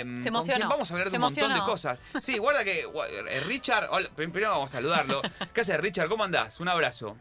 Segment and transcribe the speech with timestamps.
[0.00, 1.98] Em, Se ¿con quién emocionó, Vamos a hablar de se un montón de cosas.
[2.20, 5.20] Sí, guarda que eh, Richard, hola, primero vamos a saludarlo.
[5.52, 6.08] ¿Qué haces, Richard?
[6.08, 6.60] ¿Cómo andás?
[6.60, 7.16] Un abrazo.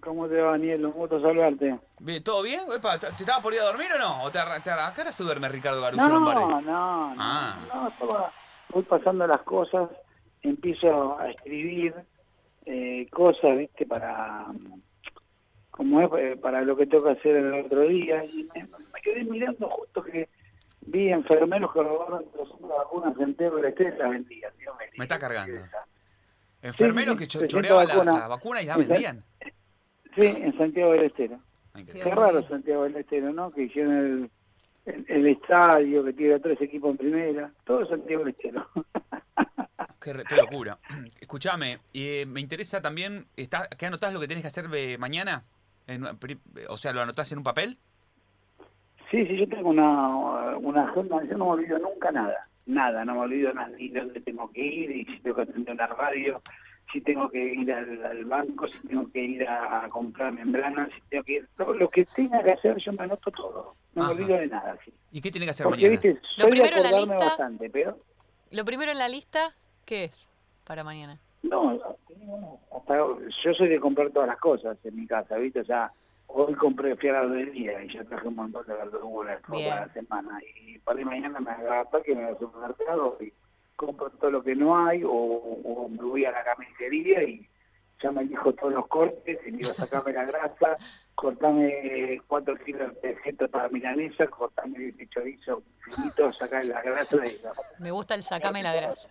[0.00, 0.86] ¿Cómo te va, Daniel?
[0.86, 1.78] Un gusto saludarte.
[1.98, 2.60] Bien, ¿Todo bien?
[2.74, 4.22] Epa, ¿Te te estaba por ir a dormir o no?
[4.22, 6.40] ¿O te, te arra- ¿A qué hora se duerme Ricardo Garuso No, Lombardi?
[6.40, 7.56] no, no, Ah.
[7.74, 8.32] no, estaba-
[8.70, 9.90] voy pasando las cosas,
[10.40, 11.94] empiezo a escribir
[12.64, 14.46] eh, cosas, viste, para
[15.70, 19.00] como es eh, para lo que tengo que hacer el otro día y me, me
[19.02, 20.28] quedé mirando justo que
[20.86, 24.52] vi enfermeros que robaron las vacunas en Teo del Este y las vendían.
[24.58, 25.60] Digo, Me está cargando.
[26.62, 28.20] Enfermeros sí, que cho- 300 choreaban la, vacunas.
[28.20, 28.88] la vacuna y la Sí, sí.
[28.88, 29.24] vendían.
[30.14, 31.40] Sí, en Santiago del Estero.
[31.74, 32.46] Ay, qué- Dios Qué raro.
[32.48, 33.50] Santiago del Estero, ¿no?
[33.50, 34.30] Que hicieron el,
[34.94, 37.52] el, el estadio, que tiene tres equipos en primera.
[37.64, 38.68] Todo Santiago del Estero.
[40.00, 40.78] Qué, re- qué locura.
[41.20, 45.44] Escúchame, eh, me interesa también, está, ¿qué anotás lo que tenés que hacer eh, mañana?
[45.86, 46.04] En-
[46.68, 47.78] o sea, ¿lo anotás en un papel?
[49.12, 53.12] Sí, sí, yo tengo una, una agenda, yo no me olvido nunca nada, nada, no
[53.12, 56.40] me olvido nada, ni dónde tengo que ir, y si tengo que atender una radio,
[56.90, 61.00] si tengo que ir al, al banco, si tengo que ir a, comprar membranas, si
[61.10, 64.14] tengo que ir, lo, lo que tenga que hacer yo me anoto todo, no Ajá.
[64.14, 64.94] me olvido de nada, sí.
[65.12, 66.00] ¿Y qué tenés que hacer Porque, mañana?
[66.00, 67.98] viste, de primero en la lista- bastante, pero
[68.50, 69.52] Lo primero en la lista,
[69.84, 70.26] ¿qué es
[70.64, 71.20] para mañana?
[71.42, 71.78] No,
[72.74, 72.96] hasta,
[73.44, 75.60] yo soy de comprar todas las cosas en mi casa, ¿viste?
[75.60, 75.92] O sea,
[76.34, 79.92] hoy compré, fui a la verdulería y ya traje un montón de verduras para la
[79.92, 80.38] semana.
[80.64, 83.32] Y para ir mañana me agarro que me voy al supermercado y
[83.76, 87.48] compro todo lo que no hay o, o me voy a la carnicería y
[88.02, 90.76] ya me elijo todos los cortes y me digo, sacame la grasa,
[91.14, 97.38] cortame cuatro kilos de gente para milanesa, cortame el chorizo finito, sacame la grasa y
[97.38, 99.08] la Me gusta el sacame la grasa.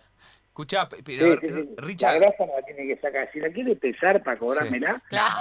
[0.52, 1.74] Escuchá, p- Sí, pero, sí, sí.
[1.78, 3.26] Richard, La grasa no la tiene que sacar.
[3.32, 5.34] Si la quiere pesar para cobrármela, Claro.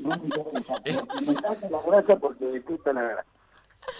[0.00, 0.18] No.
[1.20, 3.24] Me saca la grasa porque detesto la grasa.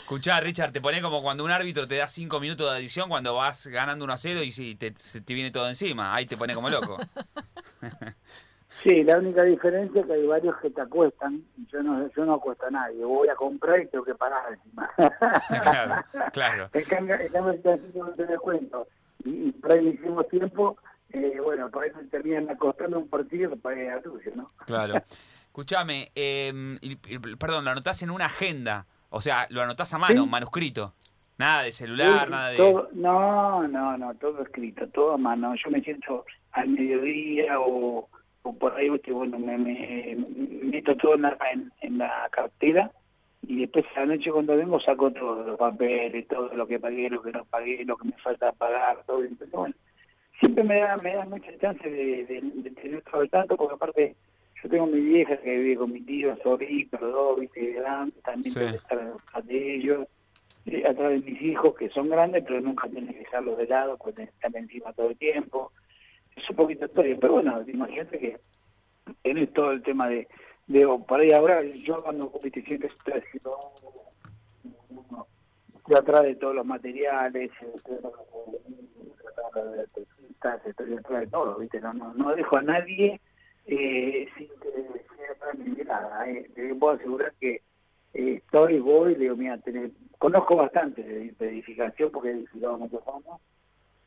[0.00, 3.34] escuchá, Richard, te pone como cuando un árbitro te da cinco minutos de adición cuando
[3.34, 6.14] vas ganando 1 a 0 y si te, se te viene todo encima.
[6.14, 6.96] Ahí te pone como loco.
[8.82, 11.44] Sí, la única diferencia es que hay varios que te acuestan.
[11.56, 13.04] y Yo no, yo no acuesto a nadie.
[13.04, 14.90] Voy a comprar y tengo que pagar encima.
[15.62, 16.68] claro, claro.
[16.72, 17.60] En cambio, en cambio,
[17.94, 18.78] no te das cuenta.
[19.24, 20.76] Y, y por ahí hicimos tiempo,
[21.10, 24.46] eh, bueno, por eso terminan acostando un partido para ir a tuyo, ¿no?
[24.66, 24.94] Claro.
[25.46, 28.86] Escuchame, eh, y- y- perdón, lo anotás en una agenda.
[29.10, 30.28] O sea, lo anotás a mano, Sí.
[30.28, 30.94] manuscrito.
[31.38, 32.56] Nada de celular, Sí, nada de.
[32.56, 35.54] todo- no, no, no, todo escrito, todo a mano.
[35.64, 38.08] Yo me siento al mediodía o,
[38.42, 42.90] o por ahí, bueno, me, me- me meto todo en la, en, en la cartera
[43.48, 47.08] y después a la noche cuando vengo saco todos los papeles, todo lo que pagué,
[47.10, 49.22] lo que no pagué, lo que me falta pagar, todo.
[49.22, 49.74] Entonces, bueno,
[50.40, 53.74] siempre me da, me da mucha chance de, de, de tener todo al tanto, porque
[53.74, 54.16] aparte
[54.62, 56.42] yo tengo mi vieja que vive con mi tío, los
[57.00, 57.76] dos, viste,
[58.22, 58.58] también Sí.
[58.60, 60.06] tengo que estar atrás de ellos
[60.66, 63.98] eh, atrás de mis hijos que son grandes pero nunca tienes que dejarlos de lado
[63.98, 65.72] porque están encima todo el tiempo
[66.34, 68.38] es un poquito historia pero bueno imagínate que
[69.22, 70.26] tenés todo el tema de,
[70.66, 73.58] de o por ahí ahora yo cuando siempre estoy haciendo
[75.76, 78.12] estoy atrás de todos los materiales estoy atrás
[80.64, 83.20] de de todo viste no no, no dejo a nadie
[83.66, 86.50] eh, sin que de nada eh.
[86.54, 87.62] te puedo asegurar que
[88.14, 93.02] eh, estoy, voy, digo, mira, tenés- conozco bastante de, de edificación porque he edificado muchos
[93.08, 93.40] años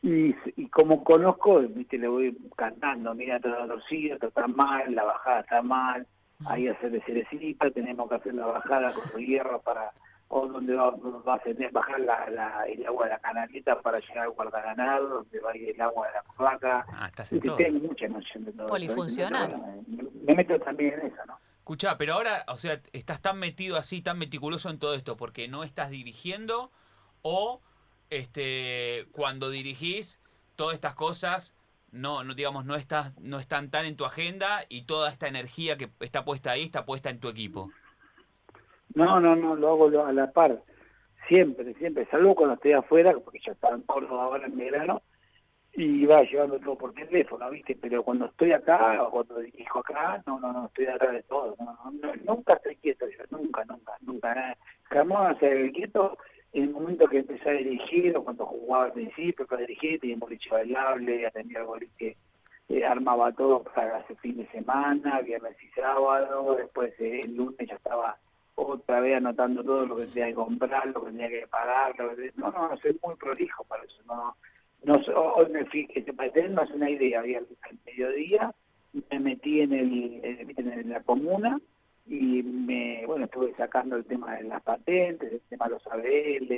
[0.01, 5.41] y, y como conozco, viste, le voy cantando, mira, está torcido, está mal, la bajada
[5.41, 6.07] está mal,
[6.45, 9.91] ahí hacer de cerecita, tenemos que hacer la bajada con los hierros para,
[10.27, 13.97] o donde va, va a tener bajar la, la- el agua de la canaleta para
[13.99, 16.85] llegar al guardaganado, donde va a ir el agua de la vaca.
[16.93, 17.55] Ah, estás en todo.
[17.55, 18.67] tengo mucha noción de todo.
[18.67, 19.83] Polifuncional.
[20.25, 21.39] me meto también en eso, ¿no?
[21.59, 25.49] Escuchá, pero ahora, o sea, estás tan metido así, tan meticuloso en todo esto, porque
[25.49, 26.71] no estás dirigiendo
[27.23, 27.61] o
[28.09, 30.21] este cuando dirigís
[30.55, 31.55] todas estas cosas
[31.91, 35.77] no, no digamos no estás no están tan en tu agenda y toda esta energía
[35.77, 37.71] que está puesta ahí está puesta en tu equipo.
[38.95, 40.63] No, no, no, lo hago a la par.
[41.27, 42.07] Siempre, siempre.
[42.09, 45.01] Salvo cuando estoy afuera, porque yo estaba en Córdoba ahora en verano,
[45.73, 47.77] y va llevando todo por teléfono, ¿viste?
[47.79, 51.55] Pero cuando estoy acá, o cuando dirijo acá, no, no, no, estoy atrás de todo.
[51.59, 54.51] No, no, nunca estoy quieto yo, nunca, nunca, nunca.
[54.51, 54.57] eh.
[54.83, 56.17] Jamás ser quieto
[56.53, 60.15] en el momento que empecé a dirigir, o cuando jugaba al principio, para dirigir, tenía
[60.15, 62.17] un boliche bailable, atendía al boliche
[62.69, 67.67] eh, armaba todo para ese fin de semana, viernes y sábado, después eh, el lunes
[67.67, 68.17] ya estaba
[68.55, 72.15] otra vez anotando todo lo que tenía que comprar, lo que tenía que pagar, lo
[72.15, 74.35] que- no, no, soy muy prolijo para eso, no,
[74.83, 74.95] no
[75.35, 77.47] hoy me fijé, para tener más una idea, había al
[77.85, 78.53] mediodía,
[79.11, 81.59] me metí en el, en, en la comuna
[82.07, 86.51] y me, bueno, estuve sacando el tema de las patentes, el tema de los ABL,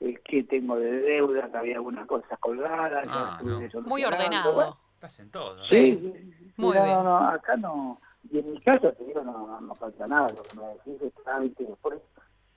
[0.00, 3.06] eh, qué tengo de deuda, que había algunas cosas colgadas.
[3.08, 3.60] Ah, no.
[3.82, 4.08] Muy bueno.
[4.16, 4.78] ordenado.
[4.94, 5.54] Estás en todo.
[5.56, 5.60] ¿no?
[5.60, 5.94] Sí,
[6.56, 6.94] Muy no, bien.
[6.96, 8.00] no, no, acá no.
[8.30, 10.28] Y en mi casa, te digo, no, no, no falta nada.
[10.30, 11.64] Lo que me decís es trámite.
[11.82, 12.00] Por,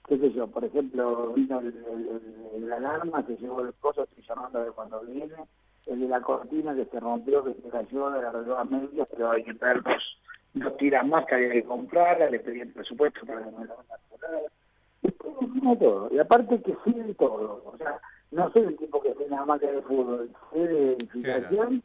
[0.08, 2.22] qué sé yo, por ejemplo, vino el, el,
[2.56, 5.34] el- la alarma, se llevó el coso, estoy llamando de cuando viene.
[5.88, 9.32] El de la cortina que se rompió, que se cayó, le arregló a medias, pero
[9.32, 10.04] hay que traer dos,
[10.56, 13.76] dos tiras más que había que comprar, le pedí el presupuesto para que me lo
[13.76, 13.86] van
[15.62, 16.10] no todo.
[16.12, 17.62] Y aparte que sé de todo.
[17.66, 18.00] O sea,
[18.32, 20.30] no soy el tipo que sé nada más que de fútbol.
[20.52, 21.84] Sé de edificación,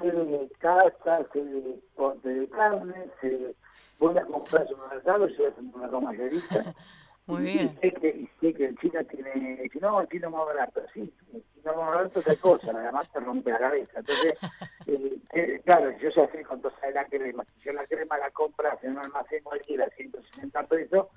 [0.00, 3.54] sé de casa, sé de corte de carne, sé
[3.98, 6.74] voy a comprar supermercado, yo voy a hacer una comercialista.
[7.26, 7.78] Muy Y bien.
[7.80, 11.12] sé que, y sé que el China tiene, si no, el chino más barato, sí,
[11.34, 13.98] el chino más barato es otra cosa, nada más te rompe la cabeza.
[13.98, 14.38] Entonces,
[14.86, 18.30] eh, eh, claro, yo ya sé cuánto sale la crema, si yo la crema la
[18.30, 21.08] compras en un almacén cualquiera, 160 pesos,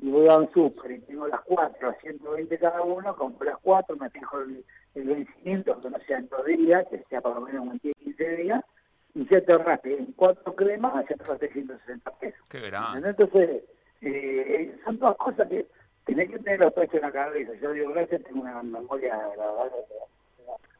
[0.00, 3.58] y voy a un súper y tengo las cuatro a 120 cada uno, compro las
[3.58, 4.64] cuatro, me fijo el,
[4.94, 7.94] el vencimiento, que no sea en dos días, que sea por lo menos un 10,
[7.98, 8.64] 15 días,
[9.12, 12.40] y ya te ahorraste en cuatro cremas, ya te ahorraste 160 pesos.
[12.48, 13.10] Qué grande.
[13.10, 13.64] Entonces,
[14.02, 15.66] eh, son todas cosas que
[16.04, 17.52] tenés que tener los precios en la cabeza.
[17.60, 19.70] Yo digo, gracias, tengo una memoria, la verdad,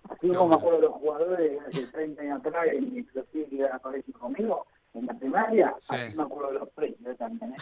[0.08, 3.46] así como me acuerdo de los jugadores de hace 30 años atrás, en los que
[3.50, 5.94] iban a colegio conmigo, en la primaria, Sí.
[5.94, 7.52] así me acuerdo de los precios también.
[7.52, 7.56] ¿eh?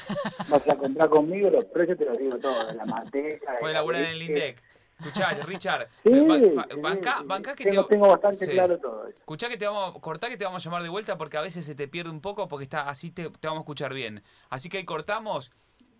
[0.48, 3.74] Vas a comprar conmigo, los precios te los digo todos, de la manteca, de Puede
[3.74, 4.22] la laburar en el.
[4.22, 4.62] INDEC.
[5.00, 5.88] Escuchá, Richard.
[6.02, 7.90] Sí, ba- bancá que tengo, te...
[7.94, 8.50] tengo bastante Sí.
[8.52, 9.18] claro todo eso.
[9.18, 11.40] Escuchá que te vamos a cortar que te vamos a llamar de vuelta porque a
[11.40, 14.22] veces se te pierde un poco porque está así te, te vamos a escuchar bien.
[14.50, 15.50] Así que ahí cortamos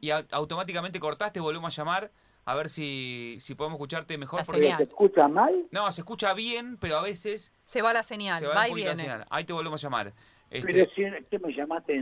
[0.00, 2.10] y au- automáticamente cortaste, volvemos a llamar
[2.44, 4.42] a ver si, si podemos escucharte mejor.
[4.46, 5.66] Porque- ¿Se escucha mal?
[5.70, 8.74] no, se escucha bien, pero a veces Se va la señal, se va, va, y
[8.74, 8.96] viene.
[8.96, 9.26] señal.
[9.30, 10.12] Ahí te volvemos a llamar.
[10.50, 11.92] Este, Pero si ¿qué me llamaste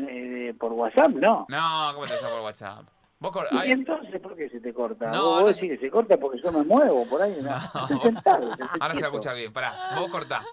[0.49, 1.47] eh, por WhatsApp, no.
[1.49, 2.87] No, ¿cómo te llama por WhatsApp?
[3.27, 5.07] Vos cor- ¿Y entonces por qué se te corta?
[5.07, 7.37] No, vos no vos se- decís que se corta porque yo me muevo por ahí.
[7.43, 7.57] No.
[7.83, 9.53] Estoy sentado, estoy Ahora se va a escuchar bien.
[9.53, 10.45] Pará, vos cortá.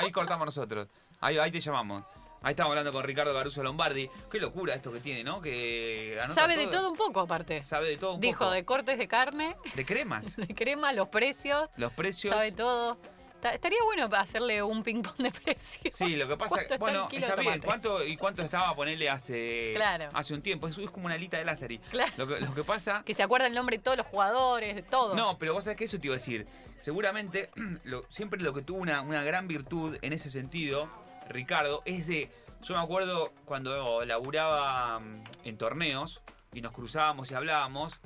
[0.00, 0.88] Ahí cortamos nosotros.
[1.20, 2.04] Ahí, ahí te llamamos.
[2.40, 4.08] Ahí estamos hablando con Ricardo Caruso Lombardi.
[4.30, 5.40] Qué locura esto que tiene, ¿no?
[5.40, 7.64] Que anota Sabe de todo un poco, aparte.
[7.64, 8.50] Sabe de todo un Dijo poco.
[8.52, 10.36] de cortes de carne, De cremas.
[10.36, 12.32] de crema, los precios, Los precios.
[12.32, 12.96] sabe todo.
[13.40, 15.94] Ta- Estaría bueno hacerle un ping-pong de precios.
[15.94, 17.60] Sí, lo que pasa ¿Cuánto está bueno, está bien.
[17.60, 20.08] ¿Cuánto y cuánto estaba a ponerle hace Claro.
[20.12, 20.66] hace un tiempo?
[20.68, 21.78] Es, es como una alita de Lázari.
[21.78, 22.12] Claro.
[22.16, 24.82] Lo que, lo que pasa Que se acuerda el nombre de todos los jugadores, de
[24.82, 25.14] todo.
[25.14, 26.46] No, pero vos sabés que eso te iba a decir.
[26.78, 27.50] Seguramente,
[27.84, 30.88] lo- siempre lo que tuvo una, una gran virtud en ese sentido,
[31.28, 32.30] Ricardo, es de.
[32.62, 38.00] Yo me acuerdo cuando laburaba mm, en torneos y nos cruzábamos y hablábamos,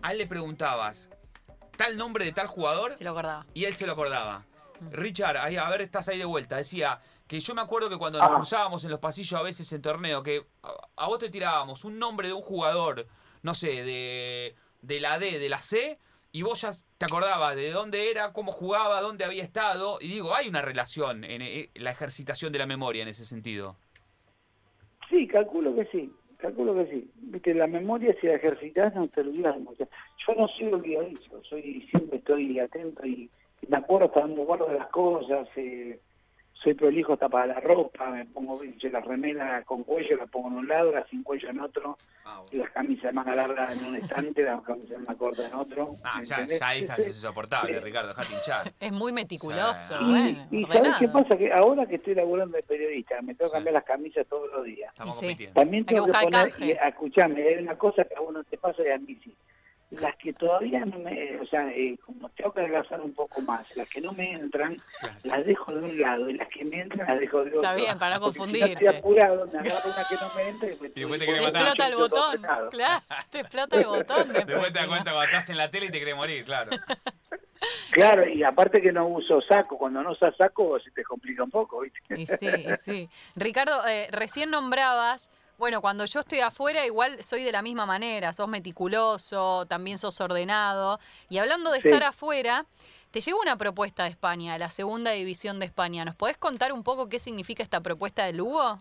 [0.00, 1.10] a él le preguntabas
[1.76, 3.44] tal nombre de tal jugador Se lo acordaba.
[3.52, 4.44] y él se lo acordaba.
[4.90, 6.56] Richard, ahí, a ver, estás ahí de vuelta.
[6.56, 8.34] Decía que yo me acuerdo que cuando nos Ah.
[8.34, 11.98] cruzábamos en los pasillos a veces en torneo, que a, a vos te tirábamos un
[11.98, 13.06] nombre de un jugador,
[13.42, 15.98] no sé, de, de la D, de la C,
[16.32, 19.98] y vos ya te acordabas de dónde era, cómo jugaba, dónde había estado.
[20.00, 23.76] Y digo, hay una relación en, eh, la ejercitación de la memoria en ese sentido.
[25.08, 27.10] Sí, calculo que sí, calculo que sí.
[27.16, 29.88] Viste, la memoria si la ejercitas no te olvidas mucho.
[30.26, 33.28] Yo no soy olvidadizo, soy, siempre estoy atento y
[33.68, 35.98] me acuerdo hasta donde guardo las cosas, eh,
[36.62, 40.48] soy prolijo hasta para la ropa, me pongo viste, la remera con cuello, la pongo
[40.48, 41.96] en un lado, la sin cuello en otro,
[42.52, 45.94] las camisas de manga larga en un estante, las camisas de manga corta en otro.
[46.04, 47.80] Ah, ya, ya ahí está, Sí, es insoportable, Sí.
[47.80, 48.72] Ricardo, dejate hinchar.
[48.80, 49.98] Es muy meticuloso.
[49.98, 50.04] Sí.
[50.04, 51.36] bueno, Y, y ¿sabés qué pasa?
[51.38, 53.64] Que ahora que estoy laburando de periodista, me tengo que Sí.
[53.64, 54.90] cambiar las camisas todos los días.
[54.92, 55.26] Estamos sí.
[55.26, 55.60] compitiendo.
[55.60, 58.44] También Hay que tengo que, el poner, y, escuchame, hay una cosa que a uno
[58.44, 59.34] te pasa y a mí sí.
[59.90, 63.66] Las que todavía no me, o sea, eh, como tengo que adelgazar un poco más,
[63.74, 65.16] las que no me entran, Claro.
[65.24, 67.62] las dejo de un lado y las que me entran las dejo de otro.
[67.62, 70.78] Está bien, para no si estoy apurado, me agarro una que no me entra y,
[70.80, 72.42] me- Y después te eso Explota el botón.
[72.70, 74.28] Claro, te explota el botón.
[74.32, 76.70] Después te das cuenta cuando estás en la tele y te querés morir, claro.
[77.90, 81.50] Claro, y aparte que no uso saco, cuando no usas saco se te complica un
[81.50, 82.00] poco, ¿viste?
[82.20, 83.08] Y sí, y sí.
[83.36, 88.32] Ricardo, eh, recién nombrabas, bueno, cuando yo estoy afuera igual soy de la misma manera,
[88.32, 90.98] sos meticuloso, también sos ordenado.
[91.28, 91.88] Y hablando de Sí.
[91.88, 92.64] estar afuera,
[93.10, 96.04] te llegó una propuesta de España, la segunda división de España.
[96.06, 98.78] ¿Nos podés contar un poco qué significa esta propuesta de Lugo?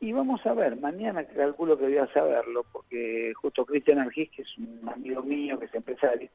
[0.00, 4.42] Y vamos a ver, mañana calculo que voy a saberlo, porque justo Cristian Argís, que
[4.42, 6.30] es un amigo mío, que es empresario,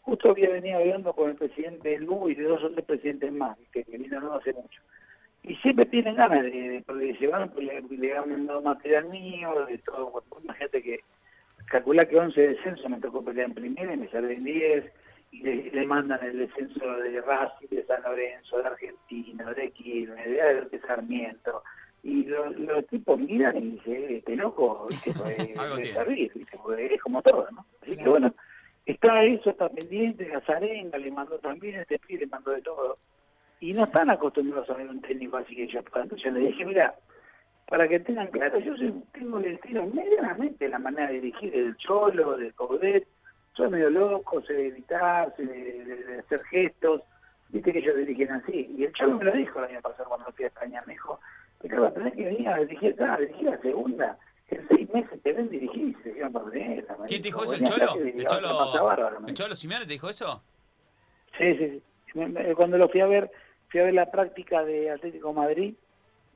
[0.00, 3.32] justo había venido hablando con el presidente del Lugo y de dos o tres presidentes
[3.32, 4.80] más, que, que vino no hace mucho.
[5.44, 9.78] Y siempre tienen ganas de, de, de llevar, pues le, han mandado material mío, de
[9.78, 10.22] todo.
[10.42, 11.00] Imagínate que
[11.70, 14.84] calcula que 11 descensos me tocó pelear en primera y me salvé en 10,
[15.30, 20.24] y le, le mandan el descenso de Racing, de San Lorenzo, de Argentina, de Quilmes,
[20.26, 21.62] de, de Sarmiento.
[22.02, 25.92] Y lo- los tipos miran y dicen, este loco, tiene.
[25.92, 26.32] servir.
[26.62, 27.64] Porque es como todo, ¿no?
[27.82, 28.34] Así que bueno,
[28.86, 32.98] está eso, está pendiente, la Zarenga le mandó también, este le mandó de todo.
[33.60, 35.80] Y no están acostumbrados a ver un técnico así que yo,
[36.16, 36.94] yo le dije, mira,
[37.66, 38.74] para que tengan claro, yo
[39.12, 43.06] tengo el estilo medianamente la manera de dirigir del Cholo, del Coudet,
[43.54, 47.02] soy medio loco, sé de gritar, sé de, de- de hacer gestos,
[47.48, 48.72] viste que ellos dirigen así.
[48.78, 51.20] Y el Cholo me lo dijo el año pasado cuando fui a España, me dijo,
[51.60, 54.18] pero va a tener que venir a dirigir a dirigir la segunda.
[54.50, 56.96] En seis meses te ven dirigir y se primera.
[56.98, 57.52] me ¿Quién te dijo eso?
[57.54, 58.02] ¿El "Vení acá Cholo?
[58.02, 60.42] ¿El Cholo, bárbaro", me ¿El Cholo Simeone te dijo eso?
[61.36, 62.54] Sí, sí, sí.
[62.56, 63.30] Cuando lo fui a ver,
[63.68, 65.74] fui a ver la práctica de Atlético de Madrid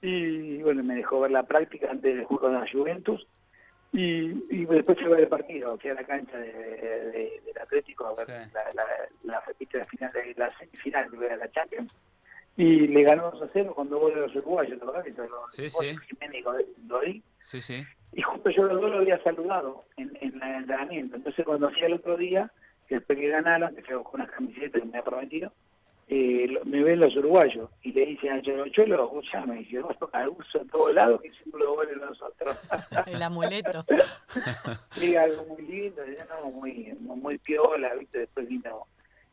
[0.01, 3.27] y bueno, me dejó ver la práctica antes del juego de la Juventus
[3.93, 7.59] y, y después fui a ver el partido, fui a la cancha de, de- del
[7.61, 8.51] Atlético a ver Sí.
[8.55, 8.85] la, la,
[9.25, 11.95] la, la final de la semifinal de la Champions
[12.57, 15.07] y le ganó 2 a 0 cuando de los uruguayos, ¿te acordás?
[15.49, 15.97] Sí, sí.
[16.87, 17.23] Godín.
[17.41, 17.83] Sí, sí.
[18.13, 21.17] Y justo yo los dos lo había saludado en, en el entrenamiento.
[21.17, 22.51] Entonces cuando fui el otro día,
[22.87, 25.53] que después que ganaron, que fui con unas camisetas que me había prometido,
[26.15, 29.97] eh, lo- me ven los uruguayos y le dicen a Cholo, Cholo, escuchame, dice, vos
[29.99, 32.69] tocas uso en todos lados que hicimos los goles nosotros.
[33.07, 33.87] El amuleto.
[35.01, 38.87] y algo muy lindo, ya no, muy, muy piola, viste, después vino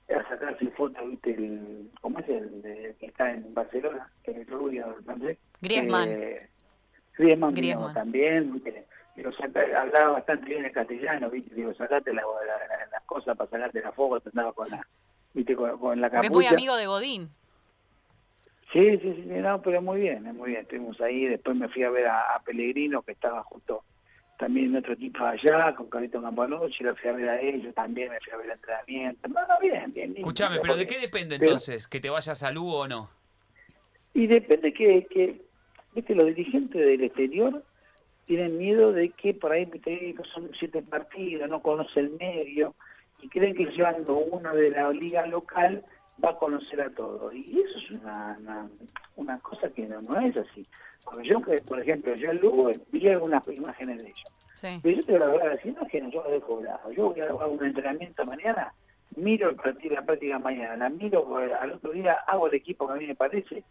[0.10, 4.10] a sacarse fotos, viste, el, ¿cómo es el de- que está en Barcelona?
[4.24, 5.38] El rubio francés.
[5.62, 6.08] Griezmann.
[6.10, 6.50] Eh,
[7.18, 8.86] Griezmann, vino también, viste,
[9.18, 13.36] digo, saca- hablaba bastante bien el castellano, viste, digo, sacate la- la- la- las cosas
[13.38, 14.88] para sacarte la foto, andaba con la,
[15.34, 16.28] viste, con, con la capucha.
[16.28, 17.30] es muy amigo de Godín.
[18.72, 20.62] Sí, sí, sí, no, pero muy bien, muy bien.
[20.62, 23.84] Estuvimos ahí, después me fui a ver a, a Pellegrino, que estaba justo
[24.38, 28.10] también en otro equipo allá, con Carlito Campanucci, lo fui a ver a ellos, también
[28.10, 29.28] me fui a ver el entrenamiento.
[29.28, 30.14] No, no, bien, bien.
[30.14, 30.18] bien.
[30.18, 31.88] Escuchame, pero ¿de qué depende pero- entonces?
[31.88, 33.10] ¿Que te vayas a Lugo o no?
[34.14, 35.42] Y depende que, que,
[35.94, 37.64] viste, los dirigentes del exterior
[38.28, 39.70] tienen miedo de que por ahí
[40.34, 42.76] son siete partidos, no conoce el medio,
[43.22, 45.84] y creen que llevando uno de la liga local
[46.24, 47.34] va a conocer a todos.
[47.34, 48.70] Y eso es una, una,
[49.16, 50.66] una cosa que no, no es así.
[51.04, 54.32] Porque yo, que, por ejemplo, yo en Lugo vi algunas imágenes de ellos.
[54.56, 54.80] Sí.
[54.84, 56.66] Pero yo te voy a hablar así, no es que no, yo lo dejo de
[56.66, 56.92] lado.
[56.92, 58.74] Yo voy a hago un entrenamiento mañana,
[59.16, 62.88] miro el partido, la práctica mañana, la miro, eh, al otro día hago el equipo
[62.88, 63.64] que a mí me parece,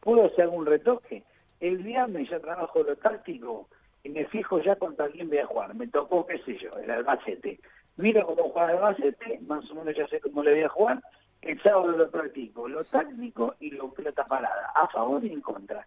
[0.00, 1.24] puedo hacer algún retoque.
[1.58, 3.68] El viernes ya trabajo lo táctico
[4.04, 5.74] y me fijo ya contra quién voy a jugar.
[5.74, 7.58] Me tocó, qué sé yo, el Albacete.
[7.96, 11.02] Miro cómo juega el Albacete, más o menos ya sé cómo le voy a jugar.
[11.42, 15.86] El sábado lo practico, lo táctico y lo pelota parada, a favor y en contra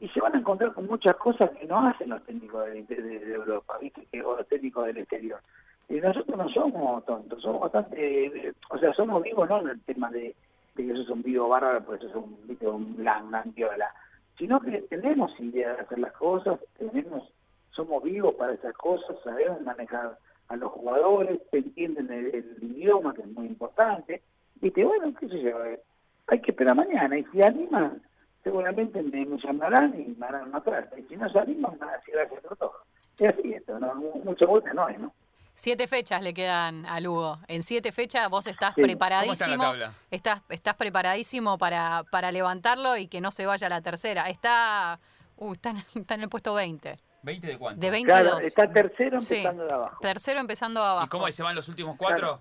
[0.00, 3.78] y se van a encontrar con muchas cosas que no hacen los técnicos de, Europa,
[3.80, 4.06] ¿viste?
[4.22, 5.40] O los técnicos del exterior.
[5.88, 10.10] Y nosotros no somos tontos, somos bastante, o sea, somos vivos no en el tema
[10.10, 10.34] de,
[10.76, 12.66] que eso es un vivo bárbaro, porque eso es un, ¿viste?
[12.66, 13.94] un blan, antiola,
[14.36, 17.32] sino que tenemos idea de hacer las cosas, tenemos,
[17.70, 23.22] somos vivos para esas cosas, sabemos manejar a los jugadores, entienden el, el idioma, que
[23.22, 24.22] es muy importante,
[24.60, 25.80] y que bueno, qué sé yo, eh,
[26.28, 28.02] hay que esperar mañana, y si animan,
[28.42, 30.98] seguramente me, me llamarán y me harán una oferta.
[30.98, 32.72] Y si no se animan, van a decir gracias por todo.
[33.18, 33.94] Es así esto, ¿no?
[33.94, 35.12] Mu- Mucha vuelta no hay, ¿no?
[35.56, 37.38] Siete fechas le quedan a Lugo.
[37.46, 38.82] En siete fechas vos estás Sí.
[38.82, 39.56] preparadísimo.
[39.56, 39.98] ¿Cómo está la tabla?
[40.10, 44.24] Estás, estás preparadísimo para, para levantarlo y que no se vaya a la tercera.
[44.28, 44.98] Está,
[45.36, 46.96] uh, está, en, está en el puesto 20.
[47.24, 47.80] ¿20 de cuánto?
[47.80, 48.20] De 22.
[48.20, 49.36] Claro, está tercero Sí.
[49.36, 49.98] empezando de abajo.
[50.00, 51.06] Tercero empezando abajo.
[51.06, 52.40] ¿Y cómo se van los últimos cuatro?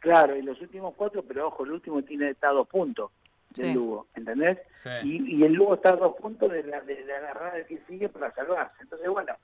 [0.00, 3.10] Claro, y los últimos cuatro, pero ojo, el último tiene está a dos puntos
[3.50, 3.74] del Sí.
[3.74, 4.58] Lugo, ¿entendés?
[4.74, 4.88] Sí.
[5.04, 7.78] Y, y el Lugo está a dos puntos de la, de, la agarrada del que
[7.86, 8.74] sigue para salvarse.
[8.80, 9.34] Entonces, bueno,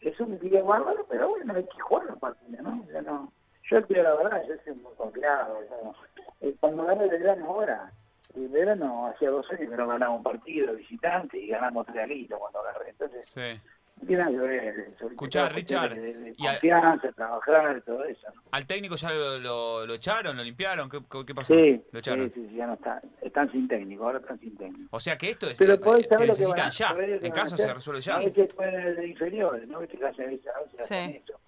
[0.00, 2.86] es un día bárbaro, pero bueno, hay que jugar los partidos, ¿no?
[2.92, 3.32] Yo, no,
[3.70, 5.58] yo digo la verdad, yo soy muy confiado.
[5.82, 5.94] ¿no?
[6.40, 7.92] Eh, Cuando gané el verano ahora,
[8.34, 12.04] el verano hacía dos años que no ganaba un partido de visitante y ganamos tres
[12.04, 12.90] alitos cuando agarré.
[12.90, 13.60] Entonces, Sí.
[14.00, 14.94] No tiene nada que ver.
[15.16, 18.26] cuestiones Richard, De, de y a- confianza, trabajar, todo eso.
[18.34, 18.42] ¿no?
[18.52, 20.88] ¿Al técnico ya lo, lo- lo echaron, lo limpiaron?
[20.90, 21.54] ¿Qué, qué pasó?
[21.54, 22.30] Sí, Lo echaron.
[22.34, 23.00] sí, sí, ya no está.
[23.22, 24.88] Están sin técnico, ahora están sin técnico.
[24.94, 26.88] O sea que esto es, Pero podés te saber lo que van a ya.
[26.88, 28.16] saber que En a caso se resuelve ya.
[28.16, 29.78] A veces ponen de inferiores, ¿no?
[29.80, 30.42] Viste que hacen, a veces
[30.78, 30.94] Sí.
[30.94, 31.40] hacen eso.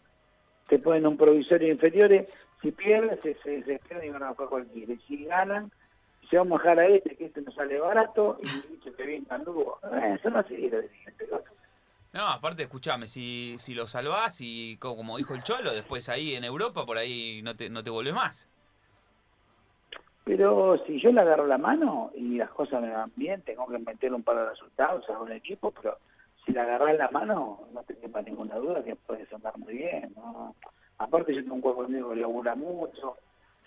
[0.69, 4.29] Te ponen un provisorio de inferiores, si pierden, se, se, se pierden y van a
[4.35, 4.93] jugar cualquiera.
[4.93, 5.71] Y si ganan,
[6.29, 9.25] se van a mojar a este, que este no sale barato, y dicho que bien
[9.47, 9.79] Lugo.
[9.93, 10.41] Eh, eso no
[10.83, 11.45] dirigente, loco.
[12.19, 16.35] No, aparte, escúchame, si, si lo salvás y co- como dijo el Cholo, después ahí
[16.35, 18.49] en Europa, por ahí no te, no te vuelve más.
[20.25, 23.79] Pero si yo le agarro la mano y las cosas me van bien, tengo que
[23.79, 25.99] meter un par de resultados a un equipo, pero
[26.45, 30.13] si le agarras la mano, no te quepa ninguna duda que puedes andar muy bien.
[30.17, 30.57] ¿no?
[30.99, 33.17] Aparte yo tengo un cuerpo amigo que labura mucho,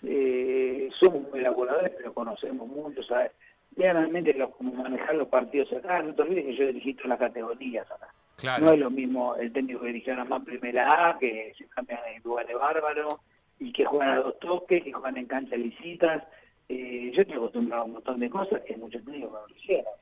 [0.02, 3.32] eh, somos muy laburadores, pero conocemos mucho, ¿sabes?
[3.76, 7.90] Realmente como manejar los partidos acá, no te olvides que yo dirigí todas las categorías
[7.90, 8.11] acá.
[8.36, 8.66] Claro.
[8.66, 12.22] No es lo mismo el técnico que dirigió más primera A, que se cambian en
[12.22, 13.16] lugares bárbaros,
[13.58, 16.24] y que juegan a dos toques, que juegan en canchas lisitas.
[16.68, 19.92] Eh, yo estoy acostumbrado a un montón de cosas que muchos técnicos no lo hicieron.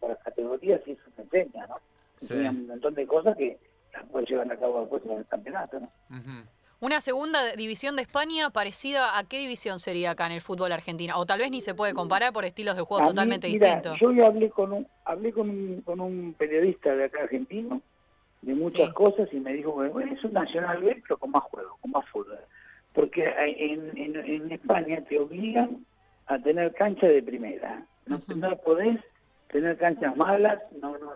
[0.00, 1.76] Para las categorías sí eso se enseña, ¿no?
[2.16, 2.34] Sí.
[2.34, 3.58] Un montón de cosas que
[3.92, 5.90] las puedes llevar a cabo después en el campeonato, ¿no?
[6.10, 6.44] Ujú.
[6.78, 11.14] Una segunda división de España parecida a qué división sería acá en el fútbol argentino.
[11.18, 13.66] O tal vez ni se puede comparar por estilos de juego A mí, totalmente mira,
[13.66, 13.98] distintos.
[13.98, 17.80] Yo ya hablé con un, hablé con un, con un periodista de acá argentino
[18.42, 18.92] de muchas Sí.
[18.92, 22.06] cosas y me dijo bueno, es un Nacional B, pero con más juego, con más
[22.10, 22.38] fútbol.
[22.92, 25.84] Porque en, en, en España te obligan
[26.26, 27.86] a tener cancha de primera.
[28.04, 29.00] No, no podés
[29.50, 31.12] tener canchas malas, no, no.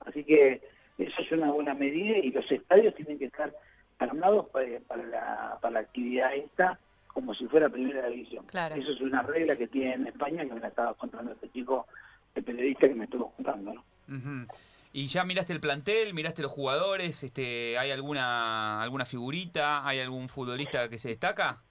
[0.00, 0.60] Así que
[0.98, 3.52] eso es una buena medida y los estadios tienen que estar
[4.00, 6.78] armados para, para, la, para la actividad esta
[7.08, 8.44] como si fuera primera división.
[8.46, 8.76] Claro.
[8.76, 11.86] Eso es una regla que tiene en España que me la estaba contando este chico,
[12.34, 13.74] el periodista que me estuvo contando.
[13.74, 13.84] ¿no?
[14.16, 14.46] Ujú.
[14.92, 16.14] ¿Y ya miraste el plantel?
[16.14, 17.22] ¿Miraste los jugadores?
[17.22, 19.86] Este, ¿Hay alguna alguna figurita?
[19.86, 21.62] ¿Hay algún futbolista que se destaca?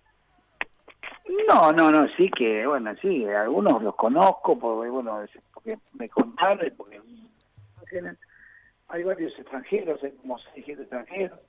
[1.48, 5.20] No, no, no, sí que, bueno, sí, algunos los conozco, porque, bueno,
[5.54, 7.02] porque me contaron, porque
[8.88, 11.40] hay varios extranjeros, hay como seis extranjeros,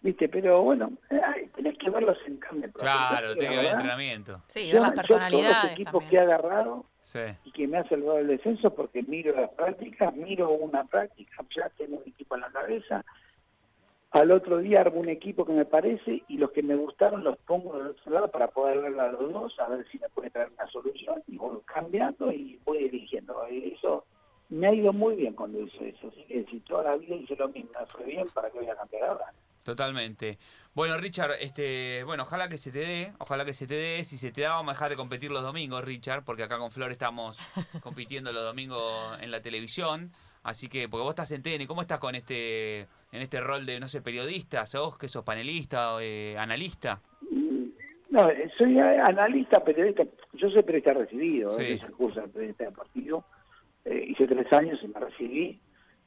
[0.00, 0.28] ¿viste?
[0.28, 2.38] Pero bueno, ay, tenés que verlos en
[2.68, 2.90] propia.
[3.08, 4.42] Claro, tiene que verdad, entrenamiento.
[4.48, 6.10] Sí, ver las yo todos personalidades los equipos también.
[6.10, 7.20] que he agarrado Sí.
[7.44, 11.68] y que me ha salvado el descenso porque miro las prácticas, miro una práctica, ya
[11.70, 13.04] tengo un equipo en la cabeza.
[14.12, 17.36] Al otro día armo un equipo que me parece y los que me gustaron los
[17.38, 20.30] pongo del otro lado para poder ver a los dos, a ver si me puede
[20.30, 23.36] traer una solución y voy cambiando y voy eligiendo.
[23.50, 24.06] Y Eso
[24.48, 26.08] me ha ido muy bien cuando hice eso.
[26.08, 28.68] Así que si toda la vida hice lo mismo, me fue bien, ¿para que voy
[28.70, 29.32] a cambiar ahora?
[29.66, 30.38] Totalmente.
[30.74, 34.04] Bueno, Richard, este, bueno, ojalá que se te dé, ojalá que se te dé.
[34.04, 36.70] Si se te da, vamos a dejar de competir los domingos, Richard, porque acá con
[36.70, 37.36] Flor estamos
[37.82, 40.12] compitiendo los domingos en la televisión.
[40.44, 43.80] Así que, porque vos estás en TN, ¿cómo estás con este, en este rol de,
[43.80, 44.64] no sé, periodista?
[44.66, 47.00] ¿Sos que sos panelista o eh, analista?
[48.08, 50.04] No, soy analista, periodista.
[50.34, 51.62] Yo soy periodista recibido, Sí.
[51.64, 53.24] eh, hice el curso de periodista deportivo.
[53.84, 55.60] Eh, hice tres años y me recibí.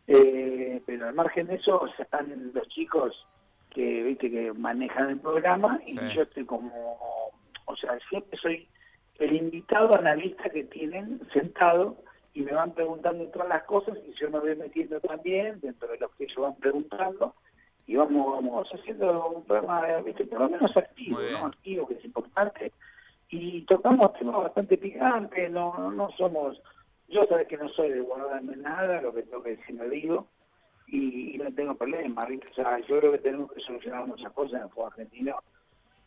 [0.07, 3.13] Eh, pero al margen de eso, están los chicos
[3.69, 6.07] que viste que manejan el programa y Sí.
[6.15, 7.31] yo estoy como,
[7.65, 8.67] o sea, siempre soy
[9.19, 11.97] el invitado analista que tienen sentado
[12.33, 15.97] y me van preguntando todas las cosas y yo me voy metiendo también dentro de
[15.97, 17.35] lo que ellos van preguntando
[17.85, 20.25] y vamos, vamos haciendo un programa, ¿viste?
[20.25, 21.19] por lo menos activo.
[21.19, 21.47] ¿no?
[21.47, 22.71] Activo, que es importante.
[23.29, 26.61] Y tocamos temas bastante picantes, no, no, no somos,
[27.07, 30.27] yo sabes que no soy de guardarme nada, lo que tengo que decir lo digo,
[30.91, 32.47] y, y no tengo problema, ¿viste?
[32.49, 35.35] O sea, yo creo que tenemos que solucionar muchas cosas en el fútbol argentino.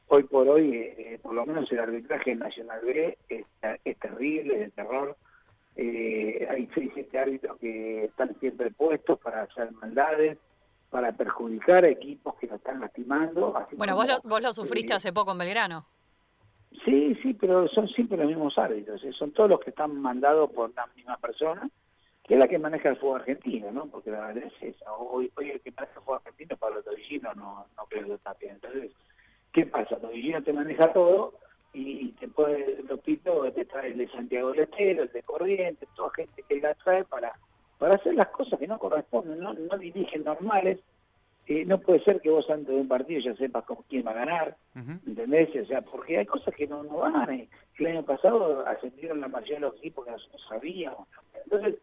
[0.09, 3.47] Hoy por hoy, eh, por lo menos el arbitraje Nacional B es,
[3.85, 5.16] es terrible, es de terror.
[5.77, 10.38] Eh, hay seis, siete árbitros que están siempre puestos para hacer maldades,
[10.90, 13.57] para perjudicar a equipos que lo están lastimando.
[13.57, 15.87] así Bueno, vos lo, vos lo sufriste eh, hace poco en Belgrano.
[16.85, 19.12] Sí, sí, pero son siempre los mismos árbitros, ¿eh?
[19.12, 21.68] son todos los que están mandados por la misma persona,
[22.25, 23.87] que es la que maneja el fútbol argentino, ¿no?
[23.87, 24.93] Porque la verdad es esa.
[24.95, 28.55] Hoy, hoy el que maneja el fútbol argentino es Pablo Torillino, no, no está bien.
[28.55, 28.93] Entonces,
[29.53, 29.97] ¿qué pasa?
[29.97, 31.35] Torillino te maneja todo
[31.73, 36.11] y te puede, Lopito te trae el de Santiago del Estero, el de Corrientes, toda
[36.15, 37.33] gente que la trae para,
[37.79, 40.79] para hacer las cosas que no corresponden, no, no dirigen normales.
[41.49, 44.13] Eh, no puede ser que vos antes de un partido ya sepas con quién va
[44.13, 44.93] a ganar, Ujú.
[45.09, 45.49] ¿entendés?
[45.61, 47.31] O sea, porque hay cosas que no, no van.
[47.33, 47.49] eh.
[47.79, 51.09] El año pasado ascendieron la mayoría de los equipos que nosotros sabíamos.
[51.45, 51.75] Entonces,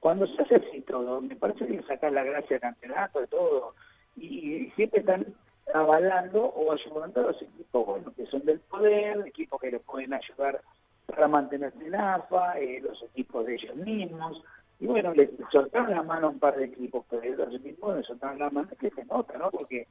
[0.00, 3.74] cuando se hace así todo, me parece que sacar la gracia del campeonato, de todo,
[4.16, 5.26] y, siempre están
[5.74, 10.14] avalando o ayudando a los equipos bueno, que son del poder, equipos que les pueden
[10.14, 10.60] ayudar
[11.06, 14.42] para mantenerse en AFA, eh, los equipos de ellos mismos.
[14.80, 18.06] Y bueno, les soltaron la mano a un par de equipos, pero los equipos les
[18.06, 19.50] soltaron la mano, que se nota, ¿no?
[19.50, 19.86] Porque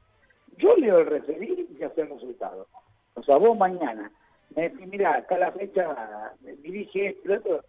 [0.56, 2.66] yo leo el referí y ya sé el resultado.
[3.14, 4.10] O sea, vos mañana
[4.54, 7.64] me decís, mira, acá la fecha dirige esto.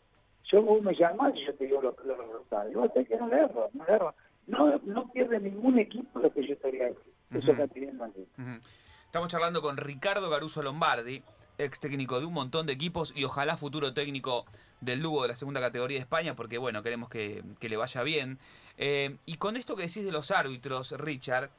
[0.52, 2.72] Yo vos me llamás y yo te digo los, los resultados.
[2.72, 4.16] Y vos sabés que no le erro, no le erro.
[4.48, 7.14] No, no pierde ningún equipo lo que yo te voy a decir.
[7.32, 8.28] Eso está pidiendo aquí.
[8.38, 8.60] Ujú.
[9.06, 11.22] Estamos charlando con Ricardo Garuso Lombardi,
[11.58, 14.46] ex técnico de un montón de equipos y ojalá futuro técnico
[14.82, 18.02] del Lugo de la segunda categoría de España, porque bueno, queremos que, que le vaya
[18.02, 18.40] bien.
[18.78, 21.52] Eh, y con esto que decís de los árbitros, Richard,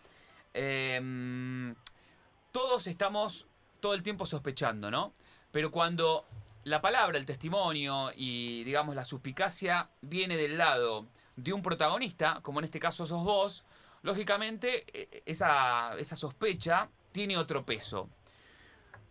[0.55, 1.75] eh,
[2.51, 3.47] todos estamos
[3.79, 5.13] todo el tiempo sospechando, ¿no?
[5.53, 6.25] Pero cuando
[6.65, 12.61] la palabra, el testimonio y digamos la suspicacia viene del lado de un protagonista, como
[12.61, 13.65] en este caso sos vos,
[14.03, 18.09] lógicamente eh, esa, esa sospecha tiene otro peso.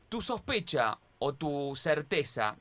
[0.10, 2.58] Tu sospecha o tu certeza,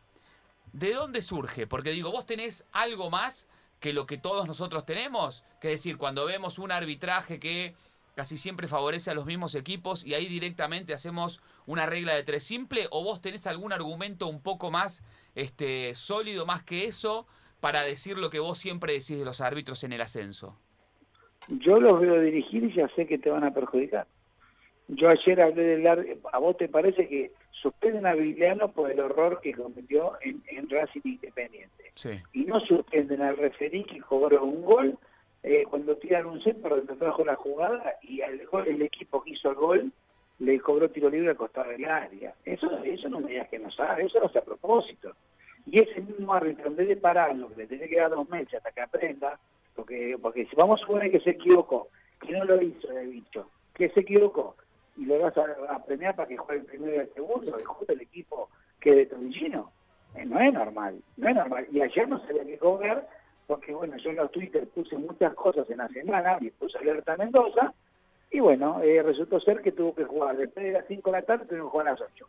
[0.72, 1.66] ¿de dónde surge?
[1.66, 3.46] Porque digo, vos tenés algo más
[3.80, 7.74] que lo que todos nosotros tenemos, que decir, cuando vemos un arbitraje que
[8.16, 12.42] casi siempre favorece a los mismos equipos y ahí directamente hacemos una regla de tres
[12.44, 15.04] simple o vos tenés algún argumento un poco más
[15.34, 17.26] este, sólido, más que eso,
[17.60, 20.58] para decir lo que vos siempre decís de los árbitros en el ascenso?
[21.48, 24.06] Yo los veo dirigir y ya sé que te van a perjudicar.
[24.88, 29.00] Yo ayer hablé del árbitro, ¿a vos te parece que suspenden a Vigliano por el
[29.00, 31.92] horror que cometió en, en Racing Independiente?
[31.94, 32.10] Sí.
[32.32, 34.98] Y no suspenden al referí que cobró un gol
[35.42, 39.50] eh, cuando tiran un centro donde trajo la jugada y el, el equipo que hizo
[39.50, 39.92] el gol
[40.40, 42.34] le cobró tiro libre al costado del área.
[42.44, 45.12] Eso, eso no me digas que no sabe, eso no es a propósito.
[45.66, 48.54] Y ese mismo árbitro, en vez de pararlo, que le tiene que dar dos meses
[48.54, 49.38] hasta que aprenda,
[49.74, 51.88] porque, porque si vamos a suponer que se equivocó,
[52.20, 54.56] que no lo hizo el bicho, que se equivocó,
[54.96, 57.92] y le vas a, premiar para que juegue el primero y el segundo, y justo
[57.92, 58.48] el equipo
[58.80, 59.72] que de Tobillino,
[60.14, 61.66] eh, no es normal, no es normal.
[61.70, 63.06] Y ayer no se había que cobrar
[63.48, 67.14] porque bueno, yo en los Twitter puse muchas cosas en la semana, y puse alerta
[67.14, 67.72] a Mendoza,
[68.30, 71.24] y bueno, eh, resultó ser que tuvo que jugar después de las 5 de la
[71.24, 72.28] tarde, tuvo que jugar a las 8.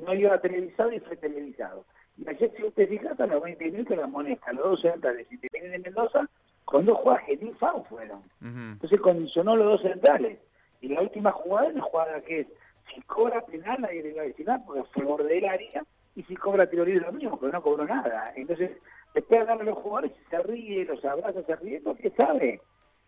[0.00, 1.84] No iba televisado y fue televisado.
[2.16, 5.78] Y ayer, si usted fija, a los 20 minutos la moneda, los dos centrales Independiente
[5.78, 6.28] de Mendoza,
[6.64, 8.22] con dos jugadas que ni FAO fueron.
[8.40, 10.38] Entonces condicionó los dos centrales.
[10.80, 12.46] Y la última jugada es la jugada que es,
[12.94, 16.22] si cobra penal, nadie le va a decir nada, porque fue borde del área, y
[16.24, 18.32] si cobra tiro libre lo mismo, porque no cobró nada.
[18.36, 18.70] Entonces,
[19.14, 22.60] después de a los jugadores se ríe, los abraza, se ríe, porque sabe,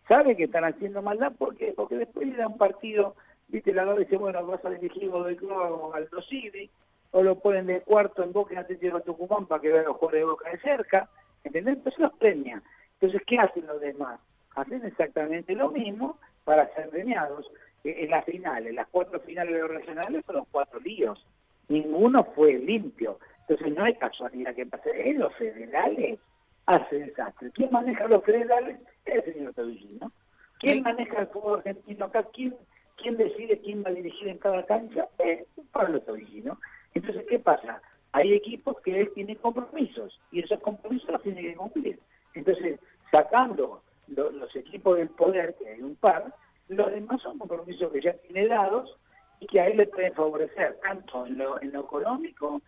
[0.07, 3.15] sabe que están haciendo maldad, porque porque después le da un partido,
[3.47, 6.69] viste, la verdad dice, bueno, vas a dirigir del club al Dosidi,
[7.11, 10.21] o lo ponen de cuarto en Boca y Atlético Tucumán para que vean los jugadores
[10.21, 11.09] de Boca de cerca,
[11.43, 11.77] ¿entendés?
[11.77, 12.61] Entonces los premia.
[12.99, 14.19] Entonces, ¿qué hacen los demás?
[14.55, 17.49] Hacen exactamente lo mismo para ser premiados.
[17.83, 21.25] E, en las finales, las cuatro finales de los regionales fueron cuatro líos.
[21.67, 23.19] Ninguno fue limpio.
[23.47, 25.09] Entonces no hay casualidad que pase.
[25.09, 26.19] En los federales
[26.65, 27.51] hace desastre.
[27.51, 28.79] ¿Quién maneja los federales?
[29.05, 30.11] El señor Tobillino.
[30.59, 32.23] ¿Quién maneja el fútbol argentino acá?
[32.33, 32.55] ¿Quién,
[32.97, 35.07] ¿Quién decide quién va a dirigir en cada cancha?
[35.19, 36.59] Es Pablo Tobillino.
[36.93, 37.81] Entonces, ¿qué pasa?
[38.13, 41.99] Hay equipos que él tiene compromisos y esos compromisos los tiene que cumplir.
[42.33, 42.79] Entonces,
[43.11, 46.33] sacando los equipos del poder, que hay un par,
[46.69, 48.97] los demás son compromisos que ya tiene dados
[49.39, 52.61] y que a él le pueden favorecer tanto en lo, en lo económico,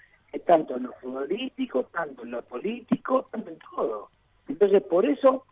[0.45, 4.09] tanto en lo futbolístico, tanto en lo político, tanto en todo.
[4.47, 5.45] Entonces, por eso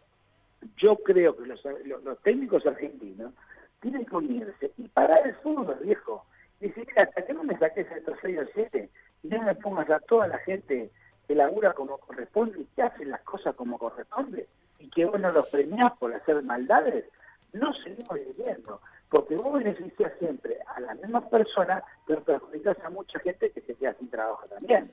[0.77, 1.61] yo creo que los,
[2.03, 3.33] los, técnicos argentinos
[3.81, 6.25] tienen que unirse y parar el fútbol, viejo.
[6.59, 8.89] Y decir, hasta que no me saques estos 6 o 7
[9.23, 10.89] y no me pongas a toda la gente
[11.27, 14.47] que labura como corresponde y que hace las cosas como corresponde
[14.79, 17.05] y que vos no los premiás por hacer maldades,
[17.53, 18.79] no seguimos viviendo.
[19.09, 23.75] Porque vos beneficias siempre a las mismas personas, pero perjudicas a mucha gente que se
[23.75, 24.91] queda sin trabajo también.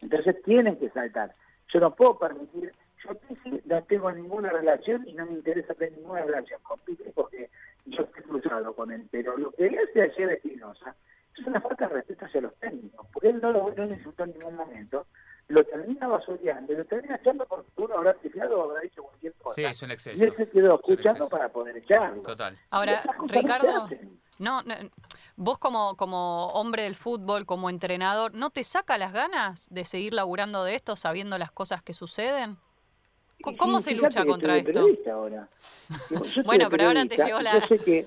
[0.00, 1.34] Entonces tienen que saltar.
[1.72, 2.72] Yo no puedo permitir,
[3.04, 3.10] yo
[3.64, 7.50] no tengo ninguna relación y no me interesa tener ninguna relación con Pique porque
[7.86, 9.06] yo estoy cruzado con él.
[9.10, 10.94] Pero lo que él hace ayer Espinosa
[11.36, 14.56] es una falta de respeto hacia los técnicos, porque él no lo no en ningún
[14.56, 15.06] momento
[15.50, 19.56] lo termina basureando, lo termina echando porque uno habrá tirado o habrá dicho cualquier cosa.
[19.56, 20.24] Sí, es un exceso.
[20.24, 22.22] Y él se quedó escuchando para poder echarlo.
[22.22, 22.56] Total.
[22.70, 23.88] Ahora, Ricardo,
[24.38, 24.74] no, no,
[25.36, 30.14] vos como, como hombre del fútbol, como entrenador, ¿no te saca las ganas de seguir
[30.14, 32.56] laburando de esto sabiendo las cosas que suceden?
[33.58, 34.86] ¿Cómo se lucha contra esto?
[35.10, 35.48] Ahora.
[36.44, 37.52] bueno, pero ahora te llegó la,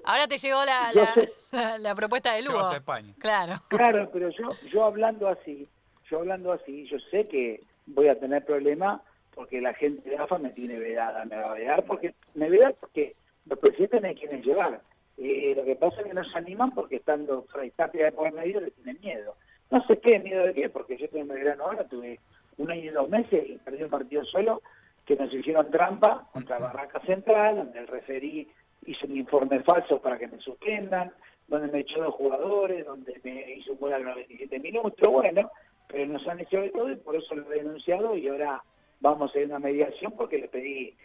[0.05, 2.59] ahora te llegó la, la, la, propuesta de Lugo.
[2.59, 3.13] Vas a España.
[3.17, 3.61] Claro.
[3.67, 5.67] Claro, pero yo, yo hablando así,
[6.09, 9.01] yo hablando así, yo sé que voy a tener problemas
[9.33, 12.71] porque la gente de AFA me tiene vedada, me va a vedar porque me veda
[12.79, 14.81] porque los presidentes me quieren llevar.
[15.17, 18.61] Eh, lo que pasa es que no se animan porque estando Tapia de por medio
[18.61, 19.35] le tienen miedo.
[19.71, 22.19] No sé qué, miedo de qué, porque yo tengo verano ahora, tuve
[22.57, 24.61] un año y dos meses y perdí un partido solo
[25.05, 28.47] que nos hicieron trampa contra Barraca Central, donde el referí
[28.85, 31.11] hizo un informe falso para que me suspendan,
[31.47, 35.51] donde me echó dos jugadores, donde me hizo un gol a los 97 minutos, bueno,
[35.87, 38.63] pero nos han hecho de todo y por eso lo he denunciado y ahora
[38.99, 40.95] vamos a ir a una mediación porque le pedí,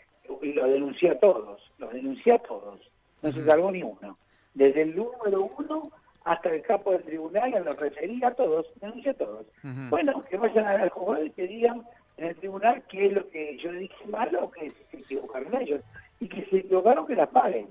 [0.43, 2.81] y lo denuncié a todos, los denuncié a todos,
[3.23, 4.17] no se salvó ni uno.
[4.55, 5.91] Desde el número uno
[6.25, 9.47] hasta el capo del tribunal, los referí a todos, denuncié a todos.
[9.89, 11.87] Bueno, que vayan al jugador y que digan
[12.17, 15.55] en el tribunal qué es lo que yo le dije malo o que se equivocaron
[15.61, 15.81] ellos.
[16.21, 17.69] Y que se equivocaron que la paguen.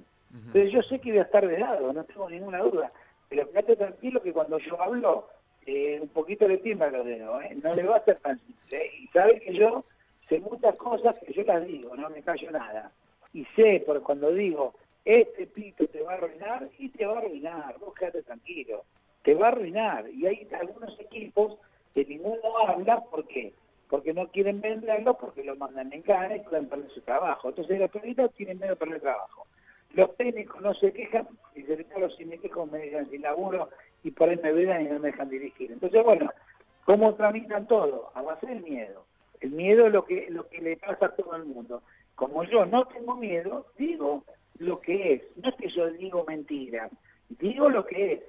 [0.54, 2.92] Pero yo sé que voy a estar de lado, no tengo ninguna duda.
[3.30, 5.28] Pero quédate tranquilo que cuando yo hablo,
[5.68, 7.56] eh, un poquito de tiempo lo dedo, ¿eh?
[7.62, 8.78] no le va a ser tan simple.
[8.78, 8.92] ¿eh?
[9.02, 9.84] Y sabe que yo
[10.30, 12.90] sé muchas cosas que yo las digo, no me callo nada.
[13.34, 17.18] Y sé, por cuando digo, este pito te va a arruinar, y te va a
[17.20, 18.86] arruinar, vos quédate tranquilo,
[19.24, 20.10] te va a arruinar.
[20.10, 21.58] Y hay algunos equipos
[21.94, 23.52] que ninguno habla, ¿por qué?
[23.90, 27.50] Porque no quieren venderlo, porque lo mandan en cara y pueden perder su trabajo.
[27.50, 29.48] Entonces los periodistas tienen miedo de perder el trabajo.
[29.92, 33.68] los técnicos no se quejan, y sobre todo si me quejo me dejan sin laburo
[34.08, 35.70] y por ahí me vean y no me dejan dirigir.
[35.70, 36.32] Entonces, bueno,
[36.86, 38.10] ¿cómo tramitan todo?
[38.16, 39.06] A base del miedo.
[39.42, 41.84] El miedo es lo que, lo que le pasa a todo el mundo.
[42.16, 44.24] Como yo no tengo miedo, digo
[44.60, 45.24] lo que es.
[45.36, 46.90] No es que yo digo mentira,
[47.28, 48.22] digo lo que es.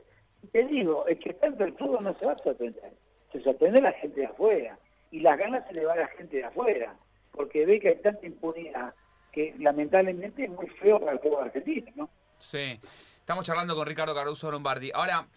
[0.51, 2.93] te digo, el que está en el fútbol no se va a sorprender.
[3.31, 4.77] Se sorprende la gente de afuera.
[5.12, 6.97] Y las ganas se le va a la gente de afuera.
[7.31, 8.95] Porque ve que hay tanta impunidad
[9.31, 12.11] que lamentablemente es muy feo para el pueblo argentino, ¿no?
[12.41, 12.81] Sí.
[13.21, 14.91] Estamos charlando con Ricardo Caruso Lombardi.
[14.93, 15.29] Ahora,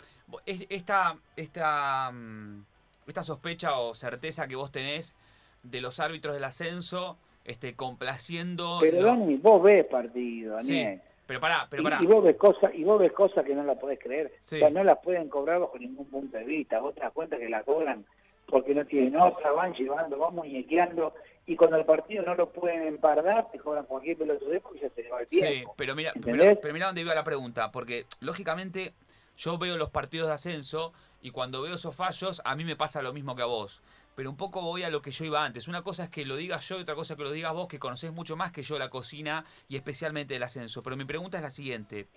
[0.45, 2.63] esta, esta, mm,
[3.07, 5.15] esta sospecha o certeza que vos tenés
[5.63, 8.79] de los árbitros del ascenso este, complaciendo...
[8.81, 11.01] Pero Dani, vos ves partido, Daniel.
[11.25, 11.99] pero pará, pero pará.
[12.01, 14.33] Y, vos ves cosas y vos ves cosas que no las podés creer.
[14.39, 16.79] O sea, no las pueden cobrar bajo ningún punto de vista.
[16.79, 18.05] Vos te das cuenta que la cobran
[18.47, 21.13] porque no tienen otra, van llevando, van muñequeando
[21.45, 25.03] y cuando el partido no lo pueden empardar, te cobran cualquier de y ya se
[25.03, 25.49] le va el tiempo.
[25.49, 28.93] Sí, pero mira, pero, pero mira dónde iba la pregunta, porque lógicamente
[29.37, 33.01] yo veo los partidos de ascenso y cuando veo esos fallos, a mí me pasa
[33.01, 33.81] lo mismo que a vos.
[34.15, 35.67] Pero un poco voy a lo que yo iba antes.
[35.67, 37.67] Una cosa es que lo digas yo y otra cosa es que lo digas vos,
[37.67, 40.83] que conocés mucho más que yo la cocina y especialmente el ascenso.
[40.83, 42.07] Pero mi pregunta es la siguiente.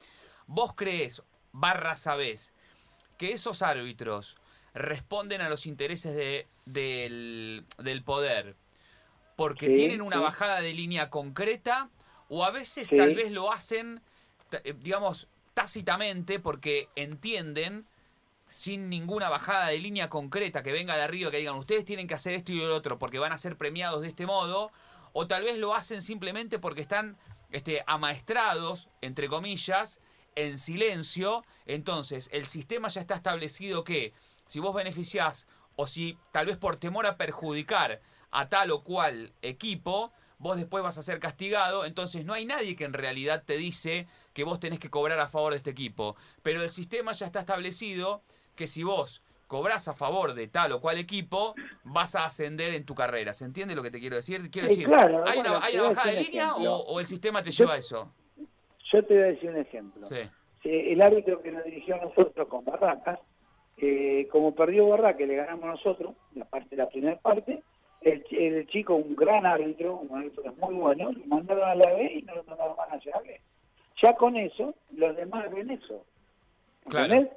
[0.47, 1.23] ¿Vos crees,
[1.53, 2.53] barra sabés,
[3.17, 4.37] que esos árbitros
[4.75, 8.57] responden a los intereses de, del, del poder
[9.37, 11.91] porque tienen una bajada de línea concreta
[12.29, 14.01] o a veces tal vez lo hacen,
[14.53, 17.87] eh, digamos, tácitamente porque entienden
[18.49, 22.15] sin ninguna bajada de línea concreta que venga de arriba, que digan ustedes tienen que
[22.15, 24.71] hacer esto y lo otro porque van a ser premiados de este modo,
[25.13, 27.17] o tal vez lo hacen simplemente porque están
[27.51, 30.01] este, amaestrados, entre comillas,
[30.37, 34.13] en silencio, entonces el sistema ya está establecido que
[34.47, 39.33] si vos beneficiás o si tal vez por temor a perjudicar a tal o cual
[39.43, 40.13] equipo,
[40.45, 44.07] vos después vas a ser castigado, entonces no hay nadie que en realidad te dice
[44.35, 46.17] que vos tenés que cobrar a favor de este equipo.
[46.43, 48.21] Pero el sistema ya está establecido
[48.55, 52.85] que si vos cobrás a favor de tal o cual equipo, vas a ascender en
[52.85, 53.33] tu carrera.
[53.33, 54.51] ¿Se entiende lo que te quiero decir?
[54.51, 58.13] Quiero decir, ¿hay, una, bajada de línea o, el sistema te lleva a eso?
[58.93, 60.07] Yo te voy a decir un ejemplo.
[60.63, 63.19] El árbitro que nos dirigió a nosotros con Barracas,
[63.79, 67.63] eh, como perdió Barracas, le ganamos nosotros, la parte la primera parte,
[68.05, 72.23] el, chico, un gran árbitro, un árbitro muy bueno, lo mandaron a la B y
[72.23, 73.41] no lo mandaron más a la B.
[74.03, 76.05] Ya con eso, los demás ven eso.
[76.89, 77.29] Claro.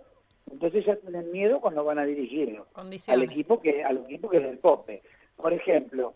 [0.52, 2.68] Entonces ya tienen miedo cuando van a dirigirlo.
[2.74, 5.02] Al equipo que al equipo que es el Pope.
[5.36, 6.14] Por ejemplo,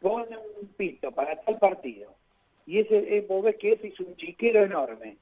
[0.00, 2.12] pone un pito para tal partido
[2.66, 5.16] y ese eh, vos ves que ese es un chiquero enorme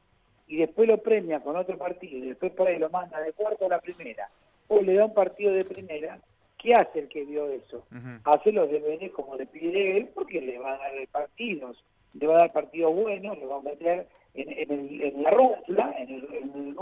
[0.49, 3.67] y después lo premia con otro partido y después por ahí lo manda de cuarto
[3.67, 4.29] a la primera
[4.69, 6.19] o le da un partido de primera
[6.67, 7.87] ¿Qué hace el que vio eso?
[8.25, 12.35] Hace los deberes como le pide él porque le va a dar partidos, le va
[12.35, 16.77] a dar partidos buenos, le va a meter en, la rúcula, en el, en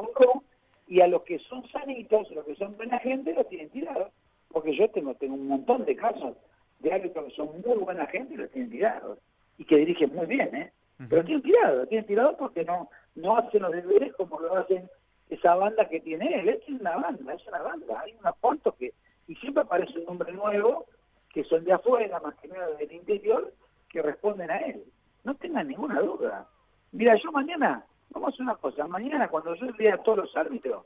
[0.88, 4.10] y a los que son sanitos, los que son buena gente, los tienen tirados.
[4.48, 6.34] Porque yo tengo, tengo un montón de casos
[6.78, 9.18] de árbitros que son muy buena gente y los tienen tirados.
[9.58, 10.72] Y que dirigen muy bien, ¿eh?
[10.96, 14.56] Pero los tienen tirados, los tienen tirados porque no, no hacen los deberes como lo
[14.56, 14.88] hacen
[15.28, 16.48] esa banda que tiene él.
[16.48, 18.00] Es una banda, es una banda.
[18.00, 18.94] Hay unos cuantos que
[19.26, 20.86] y siempre aparece un hombre nuevo,
[21.32, 23.52] que son de afuera, más que nada del interior,
[23.88, 24.84] que responden a él.
[25.24, 26.46] No tengan ninguna duda.
[26.92, 30.36] Mira, yo mañana, vamos a hacer una cosa, mañana cuando yo vea a todos los
[30.36, 30.84] árbitros,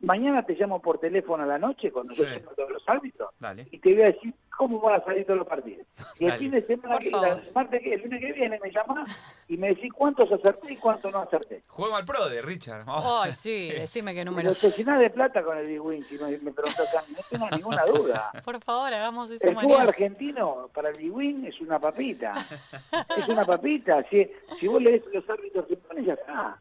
[0.00, 3.30] mañana te llamo por teléfono a la noche cuando yo llamo a todos los árbitros
[3.70, 5.86] y te voy a decir cómo van a salir todos los partidos.
[6.18, 9.10] Y el fin de semana, que, que, el lunes que viene me llamas
[9.48, 11.62] y me decís cuántos acerté y cuántos no acerté.
[11.68, 12.84] Juego al pro de Richard.
[12.86, 14.52] Ay, sí, decime qué número.
[14.52, 17.50] Llenás de plata con el Big Win, si me, me preguntas a mí, no tengo
[17.50, 18.32] ninguna duda.
[18.44, 22.34] Por favor, hagamos eso El fútbol argentino para el Big Win es una papita.
[23.16, 24.02] es una papita.
[24.08, 26.58] Si, si vos lees los árbitros que pones, ya está.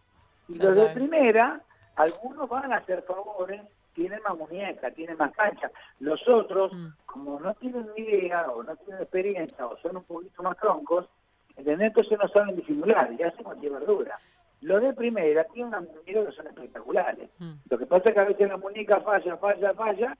[0.48, 1.62] Y los de primera,
[1.96, 3.62] algunos van a hacer favores
[3.96, 5.72] tienen más muñeca, tienen más cancha.
[6.00, 6.88] Los otros, mm.
[7.06, 11.08] como no tienen ni idea o no tienen experiencia o son un poquito más troncos,
[11.56, 11.88] ¿entendés?
[11.88, 14.20] Entonces no saben disimular y hacen cualquier verdura.
[14.62, 17.30] Los de primera tienen unas muñecas que son espectaculares.
[17.40, 17.54] Mm.
[17.70, 20.18] Lo que pasa es que a veces la muñeca falla, falla, falla,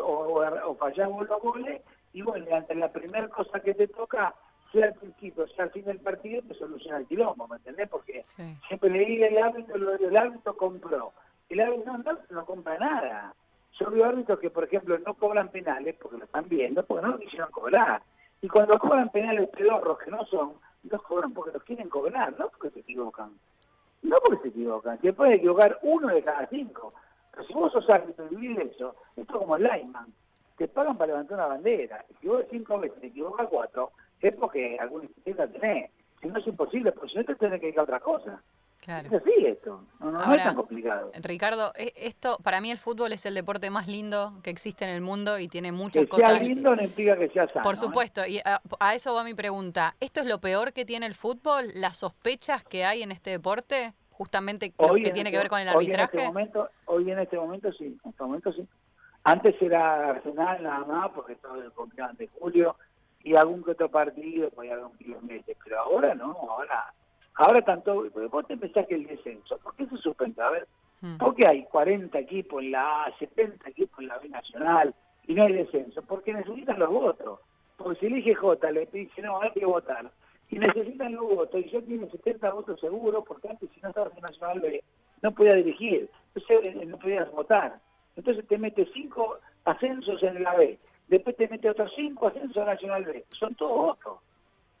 [0.00, 4.34] o, o, o fallamos los goles, y bueno, ante la primera cosa que te toca,
[4.72, 7.88] sea al principio, sea al fin del partido, te soluciona el quilombo, ¿me entendés?
[7.88, 8.24] Porque
[8.68, 11.12] siempre le digo el árbitro, el árbitro compró
[11.48, 11.92] el árbitro
[12.30, 13.34] no, compra nada.
[13.78, 17.12] Yo veo árbitros que, por ejemplo, no cobran penales porque lo están viendo, porque no
[17.12, 18.02] lo quisieron cobrar.
[18.40, 20.54] Y cuando cobran penales pedorros que no son,
[20.84, 23.32] los cobran porque los quieren cobrar, no porque se equivocan.
[24.02, 26.94] No porque se equivocan, se puede equivocar uno de cada cinco.
[27.32, 30.12] Pero si vos sos árbitro y vivís eso, esto es como el lineman.
[30.56, 32.04] Te pagan para levantar una bandera.
[32.20, 35.90] Si vos cinco veces te equivocas cuatro, es porque alguna institución tenés.
[36.20, 38.42] Si no es imposible, porque si no te tenés que ir a otra cosa.
[38.88, 41.10] Es así esto, no, es tan complicado.
[41.20, 44.92] Ricardo, e, esto para mí el fútbol es el deporte más lindo que existe en
[44.92, 46.34] el mundo y tiene muchas que cosas.
[46.34, 47.64] Sea lindo no implica que sea sano.
[47.64, 47.78] Por ¿eh?
[47.78, 49.96] supuesto, y a, eso va mi pregunta.
[49.98, 51.72] ¿Esto es lo peor que tiene el fútbol?
[51.74, 53.94] ¿Las sospechas que hay en este deporte?
[54.10, 56.16] Justamente lo que tiene que ver con el arbitraje.
[56.16, 58.66] Hoy en este momento, hoy en este momento sí, en este momento sí.
[59.24, 61.72] Antes era Arsenal nada más, porque todo el
[62.16, 62.76] de julio,
[63.24, 66.94] y algún que otro partido podía haber un kilómetro, pero ahora no, ahora
[67.36, 70.42] Ahora tanto, vos te pensás que el descenso, ¿por qué se suspende?
[70.42, 70.66] A ver,
[71.02, 71.18] hmm.
[71.18, 74.94] ¿por qué hay 40 equipos en la A, 70 equipos en la B Nacional
[75.26, 76.02] y no hay descenso?
[76.02, 77.40] Porque necesitan los votos.
[77.76, 80.10] Porque si elige J le dice, no, hay que votar.
[80.48, 84.16] Y necesitan los votos, y yo tengo 70 votos seguros, porque antes si no estabas
[84.16, 84.82] en Nacional B,
[85.20, 87.80] no podía dirigir, entonces eh, no podías votar.
[88.14, 92.64] Entonces te mete cinco ascensos en la B, después te mete otros cinco ascensos en
[92.64, 93.24] Nacional B.
[93.38, 94.18] Son todos votos.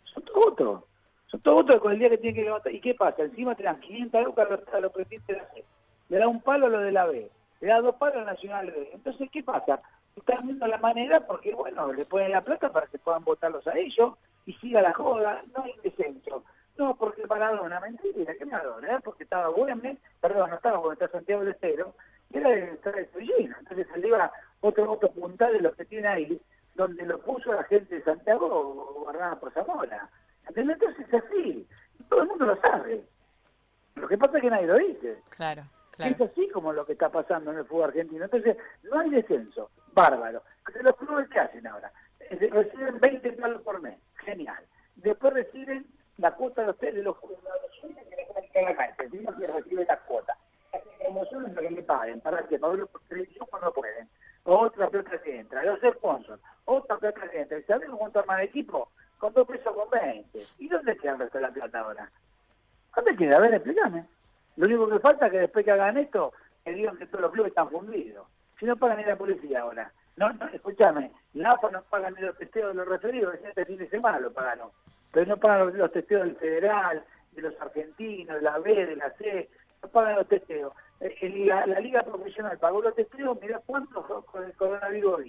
[0.04, 0.84] Son todos votos.
[1.26, 2.72] Son todos votos con el día que tienen que levantar.
[2.72, 3.22] ¿Y qué pasa?
[3.22, 5.64] Encima te dan 500 lucas a los presidentes de la C.
[6.08, 7.30] Le da un palo a lo de la B.
[7.60, 8.90] Le da dos palos a Nacional B.
[8.92, 9.80] Entonces, ¿qué pasa?
[10.14, 13.76] Están viendo la manera porque, bueno, le ponen la plata para que puedan votarlos a
[13.76, 14.14] ellos
[14.46, 15.42] y siga la joda.
[15.54, 16.44] No hay descenso.
[16.78, 18.96] No, porque Maradona, mentira, ¿qué Maradona?
[18.96, 18.98] ¿eh?
[19.02, 21.94] Porque estaba Güemes, perdón, no estaba porque está Santiago del Estero,
[22.30, 26.08] y era de estar de Entonces se iba otro voto puntal de los que tiene
[26.08, 26.40] ahí,
[26.74, 30.10] donde lo puso la gente de Santiago guardada por Zamora.
[30.54, 31.68] Entonces es así,
[32.08, 33.04] todo el mundo lo sabe.
[33.96, 35.22] Lo que pasa es que nadie lo dice.
[35.30, 36.14] Claro, claro.
[36.14, 38.24] Es así como lo que está pasando en el fútbol argentino.
[38.24, 39.70] Entonces, no hay descenso.
[39.92, 40.42] Bárbaro.
[40.82, 41.90] Los clubes, ¿qué hacen ahora?
[42.30, 43.98] Reciben 20 palos por mes.
[44.16, 44.62] Genial.
[44.96, 45.86] Después reciben
[46.18, 47.70] la cuota de ustedes de los jugadores
[48.52, 49.02] que la cancha.
[49.02, 50.36] Encima que reciben la cuota.
[51.00, 52.20] Promociones lo que le paguen.
[52.20, 52.58] ¿Para qué?
[52.58, 54.08] Para verlo por televisión cuando pueden.
[54.44, 55.64] Otra plata que entra.
[55.64, 56.42] Los sponsors.
[56.66, 57.58] Otra plata que entra.
[57.58, 58.90] ¿Y sabemos cuánto arman equipo?
[59.18, 60.46] con dos pesos con 20.
[60.58, 62.10] ¿Y dónde queda el resto de la plata ahora?
[62.94, 63.36] ¿Dónde queda?
[63.36, 64.04] A ver, explícame.
[64.56, 66.32] Lo único que falta es que después que hagan esto,
[66.64, 68.26] que digan que todos los clubes están fundidos.
[68.58, 69.92] Si no pagan ni la policía ahora.
[70.16, 73.88] No, no, escúchame, la no pagan ni los testeos de los referidos, este fin de
[73.90, 74.70] semana lo pagaron.
[75.12, 79.10] Pero no pagan los, testeos del federal, de los argentinos, de la B, de la
[79.10, 79.50] C,
[79.82, 80.72] no pagan los testeos.
[81.00, 85.20] Eh, la, Liga Profesional pagó los testeos, mirá cuántos con el coronavirus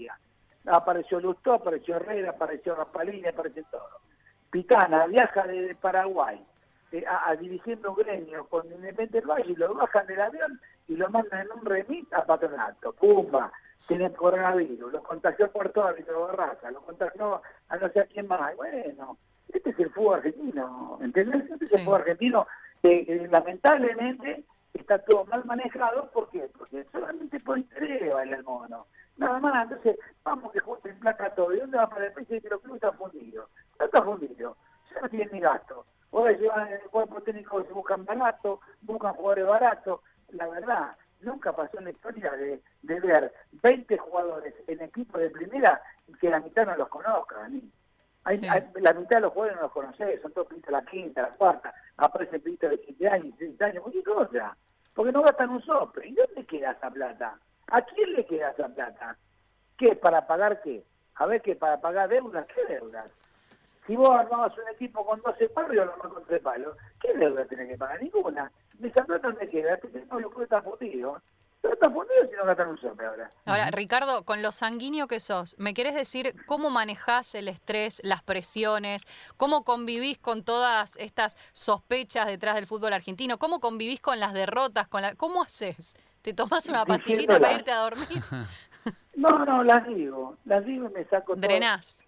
[0.65, 3.89] apareció Lustó, apareció Herrera, apareció Raspalini, apareció todo.
[4.57, 6.43] Pitana viaja de Paraguay
[6.91, 10.95] eh, a, dirigiendo un gremio con Independiente del Valle y lo bajan del avión y
[10.95, 12.91] lo mandan en un remit a Patronato.
[12.93, 13.51] Pumba,
[13.87, 17.39] tiene coronavirus, lo contagió por todo Puerto Barraca, lo contagió
[17.69, 18.55] a no sé a quién más.
[18.55, 19.19] Bueno,
[19.53, 21.51] este es el fútbol argentino, ¿entendés?
[21.51, 22.47] Este es el fútbol argentino
[22.81, 24.43] que lamentablemente
[24.73, 26.09] está todo mal manejado.
[26.09, 26.49] ¿Por qué?
[26.57, 28.87] Porque solamente por interés va el mono.
[29.17, 31.53] Nada más, entonces vamos que en plata todo.
[31.53, 32.27] ¿Y dónde va para el país?
[32.27, 33.49] Que los clubes están fundidos.
[33.80, 34.58] No está fundido.
[34.93, 35.86] Ya no tienen ni gasto.
[36.12, 40.01] Ahora llevan el cuerpo técnico, se buscan barato, buscan jugadores baratos.
[40.30, 45.30] La verdad, nunca pasó en la historia de, de ver 20 jugadores en equipo de
[45.30, 45.82] primera
[46.19, 47.62] que la mitad no los conozcan.
[48.23, 51.30] Hay, la mitad de los jugadores no los conocés, son todos pintas la quinta, la
[51.30, 54.58] cuarta, aparece pintas de 7 años, 16 años, qué cosa.
[54.93, 56.08] Porque no gastan un sopre.
[56.08, 57.39] ¿Y dónde queda esa plata?
[57.67, 59.17] ¿A quién le queda esa plata?
[59.77, 59.95] ¿Qué?
[59.95, 60.84] ¿Para pagar qué?
[61.15, 61.56] A ver, ¿qué?
[61.56, 62.45] ¿Para pagar deudas?
[62.47, 63.12] ¿Qué deudas?
[63.86, 67.45] Si vos armabas un equipo con 12 palos y armás con 3 palos, ¿qué deuda
[67.45, 68.01] tenés que pagar?
[68.01, 68.51] Ninguna.
[68.82, 69.75] ¿Esa plata dónde queda?
[69.75, 71.21] Este tipo lo está fundido.
[71.62, 73.32] Pero está fundido si no gastan un soplo ahora.
[73.45, 78.21] Ahora, Ricardo, con lo sanguíneo que sos, ¿me querés decir cómo manejás el estrés, las
[78.21, 79.06] presiones?
[79.38, 83.39] ¿Cómo convivís con todas estas sospechas detrás del fútbol argentino?
[83.39, 84.88] ¿Cómo convivís con las derrotas?
[84.88, 85.15] Con la...
[85.15, 85.95] ¿Cómo haces?
[86.27, 88.07] ¿Te tomás una pastillita para irte a dormir?
[89.15, 92.05] No, no, las digo, las digo y me saco Drenás.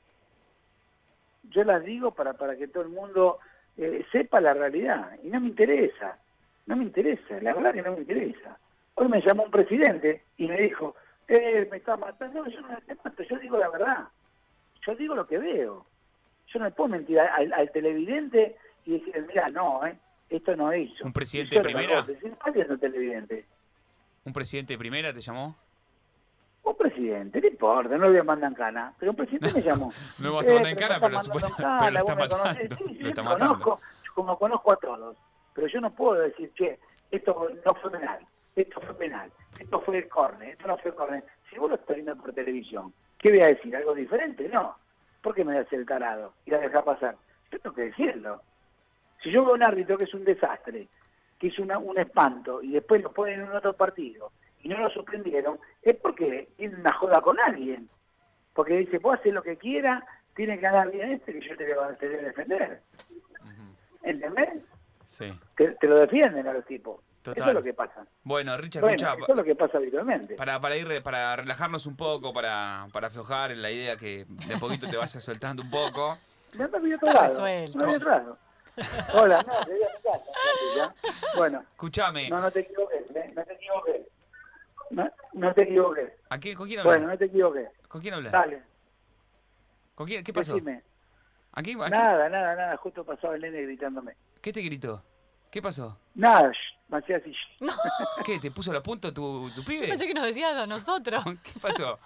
[1.43, 3.39] Yo las digo para, para que todo el mundo
[3.77, 6.19] eh, sepa la realidad y no me interesa,
[6.67, 8.59] no me interesa, la verdad que no me interesa.
[8.93, 10.95] Hoy me llamó un presidente y me dijo,
[11.27, 14.07] eh, me está matando, yo no me mato, yo digo la verdad,
[14.85, 15.85] yo digo lo que veo.
[16.47, 19.97] Yo no le puedo mentir al, televidente y decir, mira, no, eh,
[20.29, 21.05] esto no hizo.
[21.05, 22.05] ¿Un presidente de primera?
[22.79, 23.45] televidente?
[24.25, 25.55] ¿Un presidente de primera te llamó?
[26.63, 29.61] Un presidente, no importa, no lo voy a mandar en cana, pero un presidente me
[29.61, 29.91] llamó.
[30.19, 32.75] no vas a mandar en eh, cana, pero, supuestamente pero lo está matando.
[32.77, 33.59] Sí, lo está matando.
[33.59, 33.81] Conozco,
[34.13, 35.17] como conozco a todos,
[35.53, 36.79] pero yo no puedo decir que
[37.11, 38.19] esto no fue penal,
[38.55, 41.23] esto fue penal, esto fue el córner, esto no fue córner.
[41.49, 43.75] Si vos lo estás viendo por televisión, ¿qué voy a decir?
[43.75, 44.47] ¿Algo diferente?
[44.49, 44.75] No.
[45.21, 47.15] ¿Por qué me voy a hacer el tarado y la dejar pasar?
[47.51, 48.41] Yo tengo que decirlo.
[49.23, 50.87] Si yo veo un árbitro que es un desastre,
[51.39, 54.31] que es una, un espanto, y después lo ponen en otro partido,
[54.61, 57.89] y no lo suspendieron, es porque tiene una joda con alguien.
[58.53, 61.73] Porque dice, puedo hacer lo que quiera, tiene que ganar bien este que yo te
[61.73, 62.81] voy a defender.
[64.03, 64.49] ¿Entendés?
[65.05, 65.31] Sí.
[65.55, 67.01] Te, te lo defienden a los tipos.
[67.21, 67.41] Total.
[67.41, 68.05] Eso es lo que pasa.
[68.23, 70.35] Bueno, Richard, Bueno, escuchá, eso es lo que pasa habitualmente.
[70.35, 74.25] para, para ir re- para relajarnos un poco, para, para aflojar en la idea que
[74.47, 76.17] de a poquito te vayas soltando un poco.
[76.57, 77.77] Me resuelto.
[77.77, 78.48] Me.
[79.13, 80.95] Hola, no, te voy a mi casa.
[81.35, 83.31] Bueno, Escuchame, no, no te equivoques, ¿eh?
[83.35, 84.01] no te equivoques.
[84.91, 86.11] No, no te equivoques.
[86.29, 86.95] ¿a quién, ¿con quién hablas?
[86.97, 87.69] Bueno, no te equivoques.
[87.87, 88.31] ¿Con quién hablas?
[88.31, 88.63] Dale,
[89.95, 90.23] ¿Con quién?
[90.23, 90.53] ¿Qué pasó?
[90.53, 90.83] decime.
[91.51, 92.77] ¿A quién- a quién- Nada, nada, nada.
[92.77, 94.15] Justo pasaba el nene gritándome.
[94.41, 95.03] ¿Qué te gritó?
[95.51, 95.99] ¿Qué pasó?
[96.15, 97.33] Nada, shh, me hacía así.
[97.59, 97.73] No,
[98.25, 98.39] ¿Qué?
[98.39, 99.87] ¿Te puso la punta tu, tu yo pibe?
[99.87, 101.23] pensé que nos decías a nosotros.
[101.43, 101.99] ¿Qué pasó?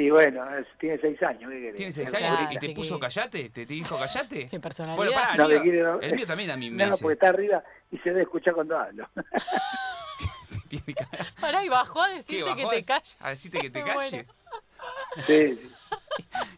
[0.00, 1.50] Y bueno, es- tiene seis años.
[1.74, 2.36] ¿Tienes seis Claro.
[2.36, 3.50] años y te puso callate?
[3.50, 4.48] ¿Te, te dijo callate?
[4.50, 4.96] Qué personalidad.
[4.96, 7.02] Bueno, pará, el, No, me mío, quiere- el mío también a mí me No, dice.
[7.02, 9.08] porque está arriba y se debe escuchar cuando hablo.
[10.68, 10.84] Tiene
[11.40, 13.16] Pará, y bajó a ¿Qué, decirte que te calles.
[13.20, 14.26] A decirte que te calles.
[15.26, 15.72] Sí, sí.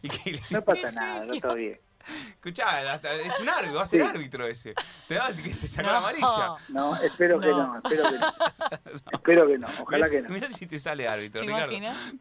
[0.03, 1.79] Y que le- No pasa nada, no está bien.
[2.07, 4.07] Escuchá, es un árbitro, va a ser Sí.
[4.07, 4.73] árbitro ese.
[5.07, 5.91] Te, da, te sacó No.
[5.93, 6.55] la amarilla.
[6.69, 7.67] No, espero que No.
[7.67, 9.11] no, espero que no.
[9.11, 10.29] Espero que no, ojalá Mirá, que no.
[10.33, 11.73] mirá si te sale árbitro, ¿Te Ricardo.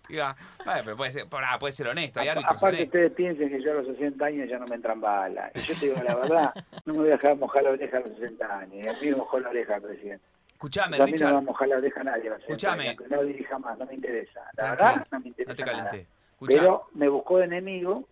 [0.09, 3.63] Diga, "Ay, pero puede ser, pará, puede ser honesto, hay árbitros Aparte ustedes piensen que
[3.63, 5.51] yo a los 60 años ya no me entran balas.
[5.55, 6.55] Y yo te digo la verdad,
[6.85, 8.75] no me voy a dejar mojar la oreja a los 60 años.
[8.75, 10.25] Y a mí me mojó la oreja presidente.
[10.53, 12.43] Escuchame, a mí no me va a Richard, mojar la oreja a nadie a los
[12.43, 12.97] 60 Escuchame.
[13.09, 14.41] no dirija más, no me interesa.
[14.41, 15.77] La Tranquilo, verdad, no me interesa no te nada.
[15.85, 16.09] calenté.
[16.33, 18.09] Escuchá, Pero me buscó de enemigo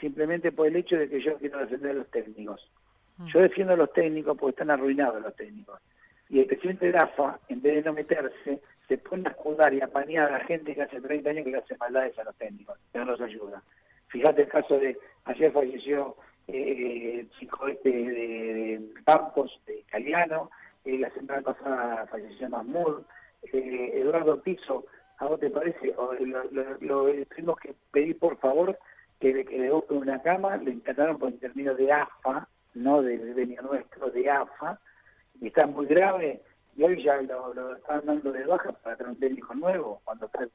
[0.00, 2.70] simplemente por el hecho de que yo quiero defender a los técnicos.
[3.18, 3.26] Mm.
[3.26, 5.80] Yo defiendo a los técnicos porque están arruinados los técnicos.
[6.28, 9.80] Y el presidente de AFA, en vez de no meterse, se pone a escudar y
[9.80, 12.36] a panear a la gente que hace 30 años que le hace maldades a los
[12.36, 13.62] técnicos, que no los ayuda.
[14.08, 16.16] Fíjate el caso de, ayer falleció
[16.48, 20.50] eh, el chico este de, de Campos, de italiano,
[20.84, 23.02] eh, la semana pasada falleció Mahmoud,
[23.52, 24.86] eh, Eduardo Piso,
[25.18, 25.92] ¿a vos te parece?
[25.96, 28.76] O, lo, lo- lo- tuvimos que pedir por favor
[29.20, 33.62] que le, busquen una cama, le encantaron por el término de AFA, no del gremio
[33.62, 34.80] nuestro, de AFA,
[35.40, 36.40] y está muy grave,
[36.74, 40.26] y hoy ya lo, lo están dando de baja para tener un técnico nuevo, cuando
[40.26, 40.48] está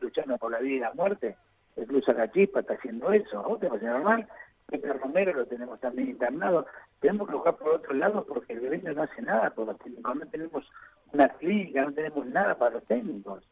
[0.00, 1.36] luchando por la vida y la muerte,
[1.76, 4.28] el Club Sacachispa está haciendo eso, ¿a vos te parece normal?
[4.66, 6.66] Pepe Romero lo tenemos también internado,
[7.00, 10.16] tenemos que buscar por otro lado porque el gremio no hace nada por los técnicos,
[10.16, 10.70] no tenemos
[11.12, 13.42] una clínica, no tenemos nada para los técnicos.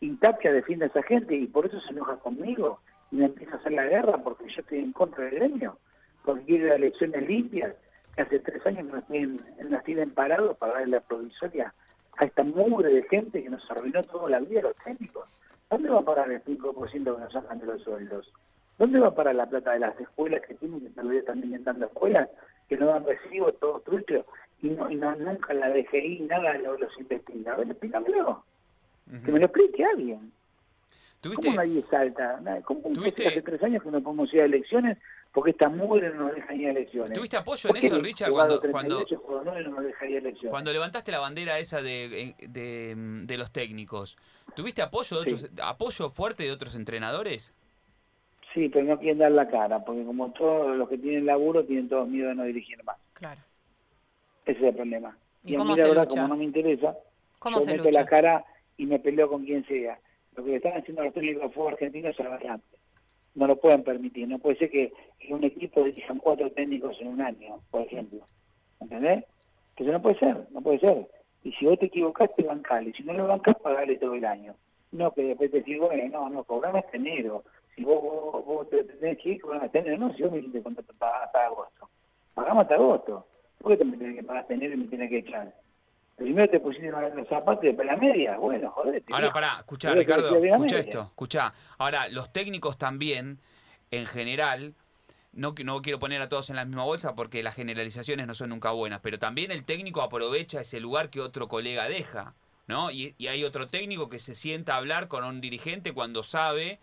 [0.00, 2.80] Intapia defiende a esa gente y por eso se enoja conmigo
[3.10, 5.78] y me empieza a hacer la guerra porque yo estoy en contra del gremio,
[6.24, 7.74] porque quiere las elecciones limpias,
[8.14, 11.72] que hace tres años nos tienen, nos tienen parados para darle la provisoria
[12.18, 15.24] a esta mugre de gente que nos arruinó toda la vida los técnicos.
[15.68, 18.32] ¿Dónde va a parar el 5% que nos sacan de los sueldos?
[18.78, 21.42] ¿Dónde va a parar la plata de las escuelas que tienen que tal vez están
[21.42, 22.28] inventando escuelas
[22.68, 24.24] que no dan recibo, todos truchos,
[24.62, 27.52] y, no, y no, nunca la DGI, nada lo- los investiga?
[27.52, 28.44] A ver, explícamelo.
[29.24, 30.32] Que me lo explique alguien.
[31.20, 32.40] ¿Tuviste, ¿Cómo nadie salta?
[32.64, 34.98] ¿Cómo ¿Tuviste- hace tres años que no podemos ir a elecciones?
[35.32, 37.12] Porque esta mugre no nos deja ir a elecciones.
[37.12, 40.06] ¿Tuviste apoyo en ¿Por qué eso, Richard, cuando, cuando, 38, jugado 9 no nos deja
[40.06, 40.50] ir a elecciones?
[40.50, 44.16] cuando levantaste la bandera esa de, de, de los técnicos?
[44.54, 45.34] ¿Tuviste apoyo, de Sí.
[45.44, 47.52] otros, apoyo fuerte de otros entrenadores?
[48.54, 51.90] Sí, pero no quieren dar la cara, porque como todos los que tienen laburo tienen
[51.90, 52.96] todos miedo de no dirigir más.
[53.12, 53.40] Claro.
[54.46, 55.14] Ese es el problema.
[55.44, 56.20] ¿Y a cómo mí la verdad, lucha?
[56.22, 56.96] como no me interesa,
[57.38, 58.00] ¿Cómo yo se meto lucha?
[58.00, 58.44] la cara
[58.78, 59.98] y me peleo con quien sea.
[60.36, 62.76] Lo que están haciendo los técnicos de fútbol argentino es aberrante.
[63.34, 64.28] No lo pueden permitir.
[64.28, 64.92] No puede ser que,
[65.30, 68.20] un equipo dirijan cuatro técnicos en un año, por ejemplo.
[68.80, 69.24] ¿Entendés?
[69.70, 71.08] Entonces no puede ser, no puede ser.
[71.42, 72.92] Y si vos te equivocaste, bancale.
[72.92, 74.54] Si no lo bancás, pagale todo el año.
[74.92, 77.44] No que después te decís, bueno, no, no, cobrame hasta enero.
[77.74, 79.98] Si vos, vos, vos te tenés que ir, cobrame hasta enero.
[79.98, 81.88] No, si vos me dijiste cuando te pagás hasta agosto.
[82.34, 83.26] Pagamos hasta agosto.
[83.58, 85.54] ¿Por qué te me tenés que pagar hasta enero y me tenés que echar?
[86.16, 88.38] Primero te pusiste los zapatos y después la media.
[88.38, 89.12] Bueno, jodete.
[89.12, 91.52] Ahora, pará, escuchá, Ricardo, escuchá esto, escuchá.
[91.76, 93.38] Ahora, los técnicos también,
[93.90, 94.74] en general,
[95.32, 98.48] no, no quiero poner a todos en la misma bolsa porque las generalizaciones no son
[98.48, 102.34] nunca buenas, pero también el técnico aprovecha ese lugar que otro colega deja,
[102.66, 102.90] ¿no?
[102.90, 106.78] Y, y hay otro técnico que se sienta a hablar con un dirigente cuando sabe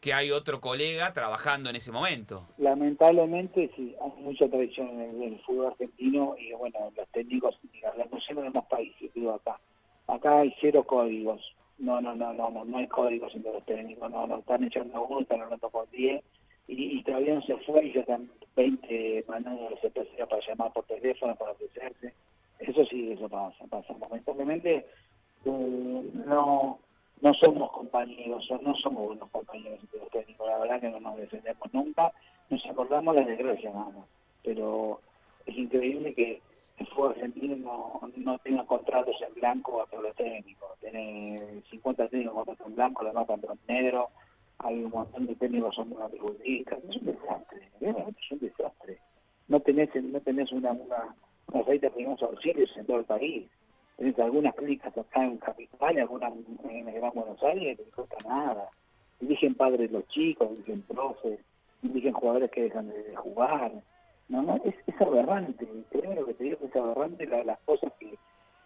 [0.00, 2.46] que hay otro colega trabajando en ese momento.
[2.58, 8.36] Lamentablemente sí, hay mucha tradición en el, fútbol argentino y bueno, los técnicos, digamos, en
[8.36, 9.58] los demás países, digo acá.
[10.06, 11.40] Acá hay cero códigos.
[11.78, 15.04] No, no, no, no, no, no hay códigos entre los técnicos, no, no, están echando
[15.04, 16.24] uno, están hablando con 10
[16.66, 19.80] y, y todavía no se fue y ya están 20 mandando los
[20.28, 22.12] para llamar por teléfono, para ofrecerse.
[22.58, 23.94] Eso sí, eso pasa, pasa.
[24.00, 24.86] Lamentablemente
[25.44, 26.80] eh, no
[27.20, 31.16] no somos compañeros, no somos buenos compañeros entre los técnicos, la verdad que no nos
[31.16, 32.12] defendemos nunca,
[32.50, 34.06] nos acordamos las desgracias nada más,
[34.42, 35.00] pero
[35.46, 36.40] es increíble que
[36.78, 42.34] el fútbol argentino no, no tenga contratos en blanco a los técnicos, tiene 50 técnicos
[42.34, 44.10] contratos en blanco, demás contratos en negro,
[44.58, 48.98] hay un montón de técnicos son monotributistas, es un desastre, es un desastre.
[49.46, 51.14] No tenés, no tenés una, una,
[51.46, 53.46] Pues ahí tenemos auxilios en todo el país.
[53.98, 56.32] Tenés algunas clínicas acá en Capital algunas
[56.70, 58.70] en el Gran Buenos Aires no cuesta nada.
[59.18, 61.40] Dirigen padres los chicos, dirigen profes,
[61.82, 63.72] dirigen jugadores que dejan de, jugar.
[64.28, 65.66] No, no, es, es aberrante.
[65.90, 68.16] Creo lo que te digo que es aberrante las cosas que,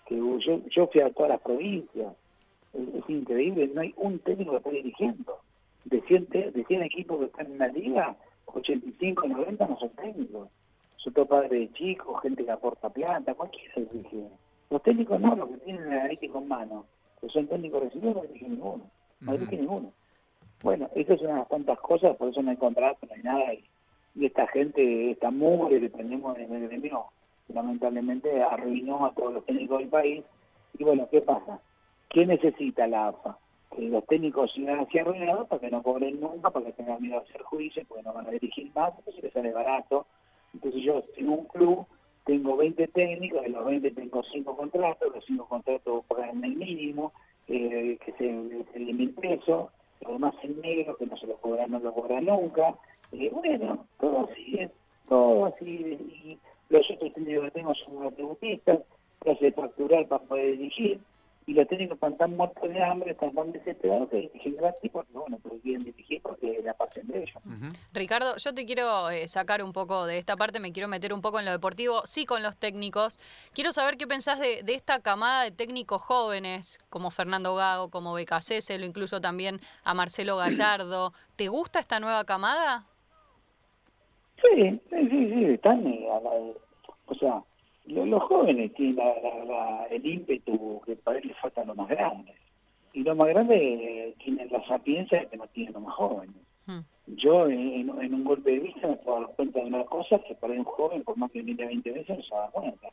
[0.04, 2.14] que yo, yo fui a todas las provincias.
[2.74, 5.38] Es, increíble, no hay un técnico que está dirigiendo.
[5.86, 10.48] De 100, de 100 equipos que están en la liga, 85, 90 no son técnicos.
[10.98, 14.28] Son todos padres de chicos, gente que aporta planta, cualquiera dirige.
[14.72, 16.86] Los técnicos no, los que tienen la analítica con mano,
[17.20, 18.90] que son técnicos recibidos, no dirige ninguno.
[19.20, 19.92] No dirige ninguno.
[20.62, 23.52] Bueno, eso es unas cuantas cosas, por eso no hay contrato, no hay nada.
[23.52, 27.04] Y, esta gente, esta mugre que tenemos en el gremio,
[27.48, 30.24] lamentablemente arruinó a todos los técnicos del país.
[30.78, 31.60] Y bueno, ¿qué pasa?
[32.08, 33.36] ¿Qué necesita la AFA?
[33.76, 37.18] Que los técnicos sigan así arruinados para que no cobren nunca, para que tengan miedo
[37.18, 40.06] a hacer juicio, porque no van a dirigir más, entonces les sale barato.
[40.54, 41.86] Entonces yo en un club
[42.24, 47.12] tengo 20 técnicos, de los 20 tengo 5 contratos, los 5 contratos pagan el mínimo,
[47.48, 49.70] eh, que se, el mil pesos,
[50.00, 52.74] lo demás en negro, que no se lo cobra, no lo cobra nunca.
[53.12, 54.58] Eh, bueno, todo así,
[55.08, 55.64] todo así.
[55.64, 58.80] Y los otros técnicos que tengo son unos tributistas,
[59.22, 61.00] que hace facturar para poder dirigir
[61.46, 65.12] y los técnicos están tan muertos de hambre, están tan desesperados que dirigen gratis porque,
[65.12, 67.34] bueno, pues quieren dirigir porque la pasión de ellos.
[67.92, 71.20] Ricardo, yo te quiero eh, sacar un poco de esta parte, me quiero meter un
[71.20, 73.18] poco en lo deportivo, sí con los técnicos.
[73.54, 78.78] Quiero saber qué pensás de, esta camada de técnicos jóvenes, como Fernando Gago, como se
[78.78, 81.12] lo incluyo también a Marcelo Gallardo.
[81.36, 82.84] ¿Te gusta esta nueva camada?
[84.42, 86.30] Sí, sí, sí, están eh, a la,
[87.06, 87.42] o sea,
[87.92, 89.04] los, jóvenes tienen
[89.90, 92.32] el ímpetu que para ellos falta lo más grande.
[92.92, 96.36] Y los más grandes eh, tienen la sapiencia que no tienen los más jóvenes.
[96.66, 96.80] Hmm.
[97.06, 100.54] Yo en, un golpe de vista me puedo dar cuenta de una cosa que para
[100.54, 102.88] un joven, por más que mire 20 veces, no se da cuenta.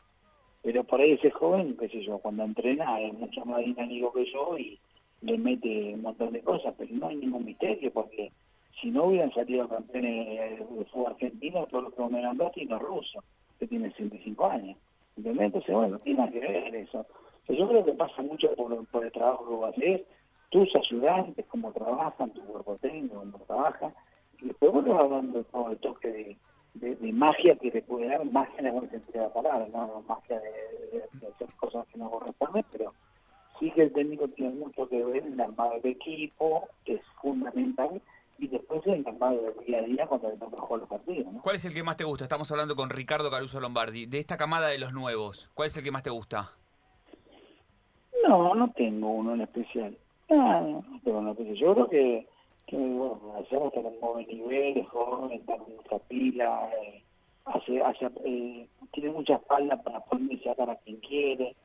[0.61, 4.25] Pero por ahí ese joven, qué sé yo, cuando entrena es mucho más dinámico que
[4.31, 4.79] yo y
[5.21, 8.31] le mete un montón de cosas, pero no hay ningún misterio porque
[8.81, 12.21] si no hubieran salido campeones de fútbol argentino, todos los que me
[12.55, 13.23] y los rusos
[13.59, 14.77] que tiene 105 años.
[15.19, 15.47] ¿Entendés?
[15.47, 17.05] Entonces, bueno, tiene que ver eso.
[17.49, 20.01] yo creo que pasa mucho por, por el trabajo que vos haces,
[20.49, 23.93] tus ayudantes, cómo trabajan, tu cuerpo técnico, cómo trabaja,
[24.41, 26.37] y después vos vas dando todo el toque
[26.73, 29.67] de, de, magia que te puede dar, magia en el buen sentido de la palabra,
[29.67, 32.93] no magia de, hacer cosas que no corresponden, pero
[33.59, 37.05] sí que el técnico tiene mucho que ver en el armado del equipo, que es
[37.21, 38.01] fundamental,
[38.39, 41.27] y después el llamado del día a día cuando le toca jugar los partidos.
[41.41, 42.23] ¿Cuál es el que más te gusta?
[42.23, 44.05] Estamos hablando con Ricardo Caruso Lombardi.
[44.05, 46.51] De esta camada de los nuevos, ¿cuál es el que más te gusta?
[48.27, 49.97] No, no tengo uno en especial.
[50.29, 51.55] No, no tengo uno en especial.
[51.57, 52.27] Yo creo que,
[52.67, 57.03] que bueno, Gallardo está en un buen nivel, es joven, está con mucha pila, eh,
[57.45, 61.55] hace, hace, eh, tiene mucha espalda para poder sacar a quien quiere.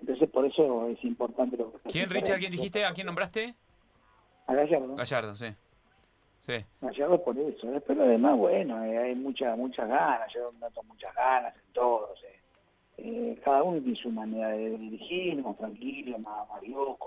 [0.00, 2.38] Entonces, por eso es importante lo que ¿Quién, Richard?
[2.38, 2.84] ¿Quién dijiste?
[2.84, 3.54] ¿A quién nombraste?
[4.46, 4.96] A Gallardo.
[4.96, 5.46] Gallardo, sí.
[6.42, 6.54] Sí.
[6.80, 7.68] Gallardo por eso.
[7.86, 12.18] Pero además, bueno, eh, hay muchas muchas ganas, yo noto muchas ganas en todos.
[12.24, 12.40] Eh.
[12.98, 16.60] Eh, cada uno tiene su manera de dirigir, más tranquilo, más, más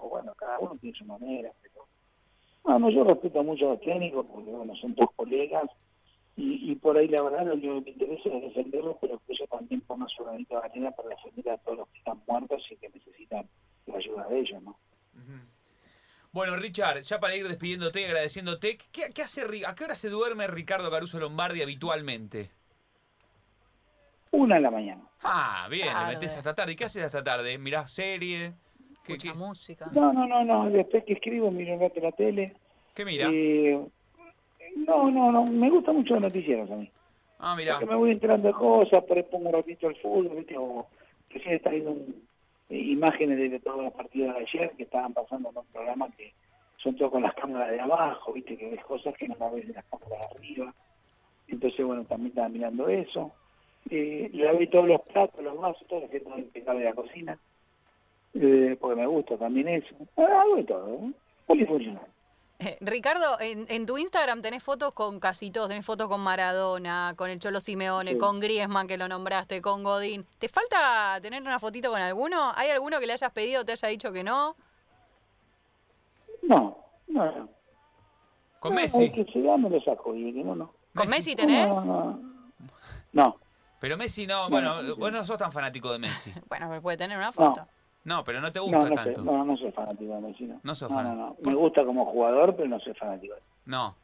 [0.10, 1.52] bueno, cada uno tiene su manera.
[1.62, 1.86] Pero,
[2.64, 5.70] bueno, yo respeto mucho a los técnicos porque, bueno, son dos colegas
[6.38, 9.50] y, y por ahí la verdad lo que me interesa es defenderlos, pero que ellos
[9.50, 12.78] también pongan su granito de arena para defender a todos los que están muertos y
[12.78, 13.46] que necesitan
[13.86, 14.78] la ayuda de ellos, ¿no?
[16.36, 20.48] Bueno, Richard, ya para ir despidiéndote y agradeciéndote, ¿qué, hace, ¿a qué hora se duerme
[20.48, 22.50] Ricardo Caruso Lombardi habitualmente?
[24.32, 25.02] Una de la mañana.
[25.24, 26.74] Ah, bien, le metes hasta tarde.
[26.74, 27.58] ¿Y qué haces hasta tarde?
[27.58, 28.52] ¿Mirás serie?
[29.06, 29.34] ¿Qué, qué?
[29.34, 29.90] música?
[29.94, 30.70] No, no, no, no.
[30.70, 32.54] Después que escribo miro un rato la tele.
[32.94, 33.30] ¿Qué mira?
[33.32, 33.80] Eh,
[34.76, 35.46] no, no, no.
[35.46, 36.92] Me gusta mucho los noticieros a mí.
[37.40, 37.80] Ah, mira.
[37.80, 40.58] Porque me voy enterando de cosas, por ahí pongo un ratito al fútbol, ¿viste?
[40.58, 40.86] O
[41.30, 42.28] recién está viendo un,
[42.70, 46.34] eh, imágenes de todos los partidos de ayer que estaban pasando en un programa que
[46.78, 49.74] son todos con las cámaras de abajo, viste que ves cosas que no ves de
[49.74, 50.74] las cámaras de arriba.
[51.48, 53.32] Entonces, bueno, también estaba mirando eso.
[53.90, 57.40] Eh, vi todos los platos, los vasos, todo lo que impecable de la cocina,
[58.34, 59.96] eh, porque me gusta también eso.
[60.18, 61.12] Ah, hago de todo, ¿eh?
[61.46, 62.08] polifuncional.
[62.60, 67.30] Eh, Ricardo, en, tu Instagram tenés fotos con casi todos, tenés fotos con Maradona, con
[67.30, 70.26] el Cholo Simeone, con Griezmann que lo nombraste, con Godín.
[70.40, 72.52] ¿Te falta tener una fotito con alguno?
[72.56, 74.56] ¿Hay alguno que le hayas pedido o te haya dicho que no?
[76.44, 76.78] No,
[77.08, 77.50] no.
[78.60, 79.12] ¿Con Messi?
[79.12, 80.74] que se me lo saco y no, no.
[80.96, 81.76] ¿Con Messi, tenés?
[83.14, 83.38] No,
[83.80, 86.34] Pero Messi no, bueno, vos no sos tan fanático de Messi.
[86.50, 87.68] bueno, pero puede tener una foto.
[88.06, 89.24] No, pero no te gusta no, tanto.
[89.24, 90.44] no, no soy fanático de Messi.
[90.46, 91.50] No, no sos fanático.
[91.50, 93.36] Me gusta como jugador, pero no soy fanático.
[93.66, 93.96] No.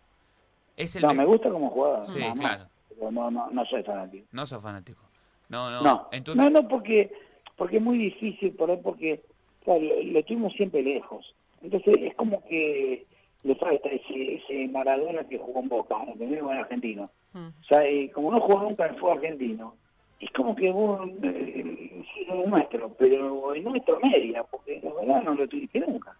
[0.75, 2.05] Es el no, me gusta como jugador.
[2.05, 2.65] Sí, claro.
[2.89, 4.25] Pero no, no, no soy fanático.
[4.31, 5.03] No soy fanático.
[5.49, 5.81] No, no.
[5.81, 7.13] No, En tu- no, no, porque,
[7.55, 9.21] porque es muy difícil, por ahí porque
[9.63, 11.35] claro, lo, tuvimos siempre lejos.
[11.61, 13.05] Entonces es como que
[13.43, 16.41] le falta ese, ese Maradona que jugó en Boca, ¿entendés?
[16.41, 17.11] Con argentino.
[17.33, 17.47] Mm.
[17.47, 19.75] O sea, eh, como no jugó nunca en el fútbol argentino,
[20.21, 25.33] es como que vos, eh, es nuestro, pero es nuestro media, porque la verdad no
[25.33, 26.15] lo tuviste nunca.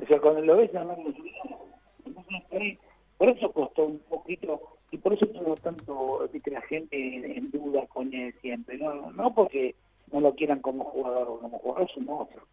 [0.00, 2.80] O sea, cuando lo ves, no lo tuviste nunca.
[3.18, 4.60] Por eso costó un poquito,
[4.90, 8.78] y por eso tuvo tanto, viste, la gente en, en duda con él siempre.
[8.78, 9.74] No, no porque
[10.12, 12.44] no lo quieran como jugador o como jugador, es un monstruo.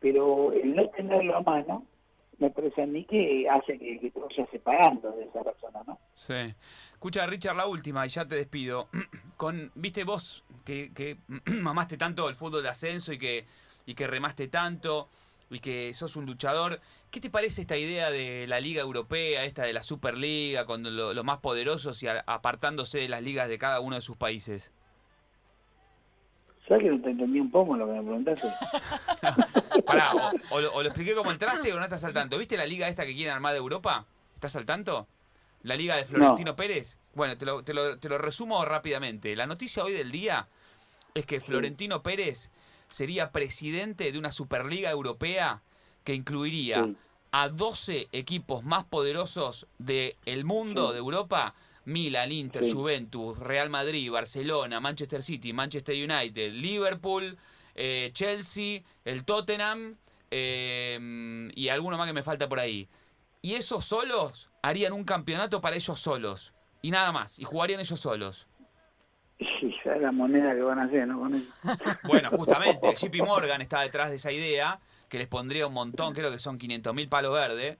[0.00, 1.84] Pero el no tenerlo a mano,
[2.40, 5.98] me parece a mí que hace que, que te vayas separando de esa persona, ¿no?
[6.14, 6.54] Sí.
[6.92, 8.88] Escucha, Richard, la última, y ya te despido.
[9.36, 13.46] Con, viste vos que, mamaste tanto el fútbol de ascenso y que,
[13.86, 15.08] y que remaste tanto
[15.50, 16.80] y que sos un luchador.
[17.10, 21.12] ¿Qué te parece esta idea de la Liga Europea, esta de la Superliga, con lo-
[21.12, 24.72] los más poderosos y apartándose de las ligas de cada uno de sus países?
[26.70, 28.48] ¿Sabes que no te entendí un poco lo que me preguntaste?
[29.84, 32.38] Pará, o, o lo, o lo expliqué como el traste o no estás al tanto.
[32.38, 34.06] ¿Viste la liga esta que quieren armar de Europa?
[34.36, 35.08] ¿Estás al tanto?
[35.64, 36.96] ¿La liga de Florentino Pérez?
[37.14, 39.34] Bueno, te lo, te, lo, te lo resumo rápidamente.
[39.34, 40.46] La noticia hoy del día
[41.14, 42.52] es que Florentino Pérez
[42.88, 45.62] sería presidente de una Superliga Europea
[46.04, 46.96] que incluiría Sí.
[47.32, 50.92] a 12 equipos más poderosos del mundo, Sí.
[50.92, 51.54] de Europa.
[51.90, 52.72] Milan, Inter, Sí.
[52.72, 57.36] Juventus, Real Madrid, Barcelona, Manchester City, Manchester United, Liverpool,
[57.74, 59.96] eh, Chelsea, el Tottenham
[60.30, 62.88] eh, y alguno más que me falta por ahí.
[63.42, 66.52] Y esos solos harían un campeonato para ellos solos.
[66.82, 67.38] Y nada más.
[67.38, 68.46] Y jugarían ellos solos.
[69.58, 71.18] Sí, ¿sabes la moneda que van a hacer, no?
[71.18, 71.46] Con eso.
[72.04, 74.78] Bueno, justamente, JP Morgan está detrás de esa idea,
[75.08, 77.78] que les pondría un montón, creo que son 500 mil palos verdes,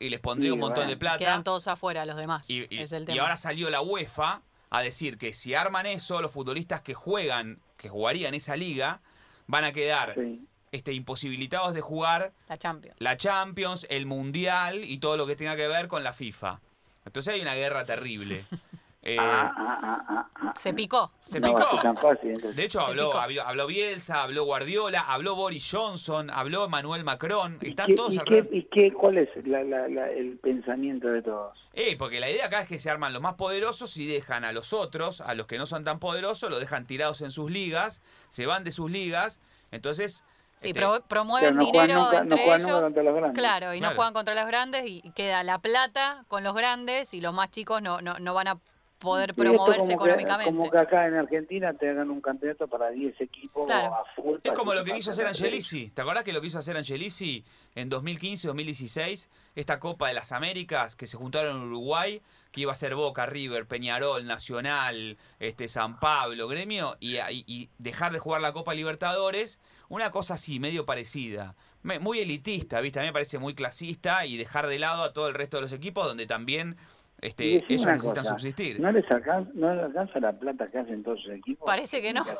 [0.00, 0.90] y les pondría Sí, un montón bueno.
[0.90, 1.18] de plata.
[1.18, 2.48] Quedan todos afuera los demás.
[2.50, 3.22] Y, y- es el y tema.
[3.22, 7.88] ahora salió la UEFA a decir que si arman eso, los futbolistas que juegan, que
[7.88, 9.00] jugarían esa liga,
[9.46, 10.46] van a quedar Sí.
[10.72, 12.96] este, imposibilitados de jugar La Champions.
[12.98, 16.60] la Champions, el Mundial y todo lo que tenga que ver con la FIFA.
[17.04, 18.44] Entonces hay una guerra terrible.
[19.02, 20.52] Eh, Ah, ah, ah, ah, ah.
[20.58, 21.10] Se picó.
[21.24, 21.80] se no picó.
[21.80, 22.38] tan fácil.
[22.54, 23.18] De hecho, Se habló, picó.
[23.18, 27.56] habló, habló Bielsa, habló Guardiola, habló Boris Johnson, habló Emmanuel Macron.
[27.62, 28.50] ¿Y Están qué- todos y alrededor.
[28.50, 31.56] qué, y qué- cuál es la- la- la- el pensamiento de todos?
[31.72, 34.52] Eh, porque la idea acá es que se arman los más poderosos y dejan a
[34.52, 38.02] los otros, a los que no son tan poderosos, los dejan tirados en sus ligas,
[38.28, 39.40] se van de sus ligas.
[39.70, 40.24] Entonces,
[40.56, 42.80] Sí, este, pro- promueven no dinero nunca- entre ellos.
[42.82, 43.38] contra los grandes.
[43.38, 43.92] Claro, y Claro.
[43.92, 47.50] no juegan contra los grandes y queda la plata con los grandes y los más
[47.50, 48.58] chicos no, no, no van a
[49.00, 50.52] poder promoverse como que- económicamente.
[50.52, 53.94] como que acá en Argentina te hagan un campeonato para 10 equipos Claro.
[53.94, 54.38] a full.
[54.44, 55.90] Es como lo que quiso hacer Angelici.
[55.90, 57.44] ¿Te acordás que lo quiso hacer Angelici
[57.74, 59.28] en 2015-2016?
[59.56, 62.22] Esta Copa de las Américas que se juntaron en Uruguay,
[62.52, 67.68] que iba a ser Boca, River, Peñarol, Nacional, este San Pablo, Gremio, y, y- y
[67.78, 69.58] dejar de jugar la Copa Libertadores.
[69.88, 71.56] Una cosa así, medio parecida.
[71.82, 72.98] Me- Muy elitista, ¿viste?
[72.98, 75.62] A mí me parece muy clasista y dejar de lado a todo el resto de
[75.62, 76.76] los equipos donde también
[77.22, 78.80] este, ellos necesitan cosa, subsistir.
[78.80, 81.66] ¿No les, alcanza, ¿No les alcanza la plata que hacen todos sus equipos?
[81.66, 82.24] Parece que no.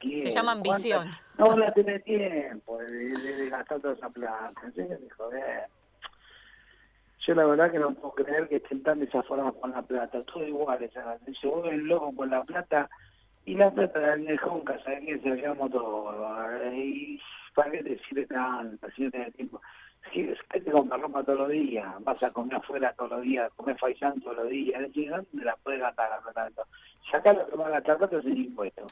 [0.00, 1.10] Se llama ambición.
[1.38, 4.52] No van a tener tiempo de, de- de gastar toda esa plata.
[4.74, 5.64] De joder.
[7.26, 10.22] Yo la verdad que no puedo creer que estén tan desaforados con la plata.
[10.24, 10.78] Todo igual.
[11.40, 12.88] Se vuelven locos con la plata.
[13.46, 15.18] Y la plata Honka, ¿sabes qué?
[15.18, 16.12] Se lo llevamos todo.
[16.74, 17.20] Y
[17.54, 18.86] ¿para qué te sirve tanto?
[18.94, 19.60] Si no tiempo.
[20.12, 23.78] Si es que ropa todos los días, vas a comer afuera todos los días, comer
[23.78, 24.80] faisán todos los días.
[24.80, 26.62] Es decir, ¿dónde la puedes gastar la plata?
[27.10, 28.86] Sacá lo que a gastar plata es el impuesto.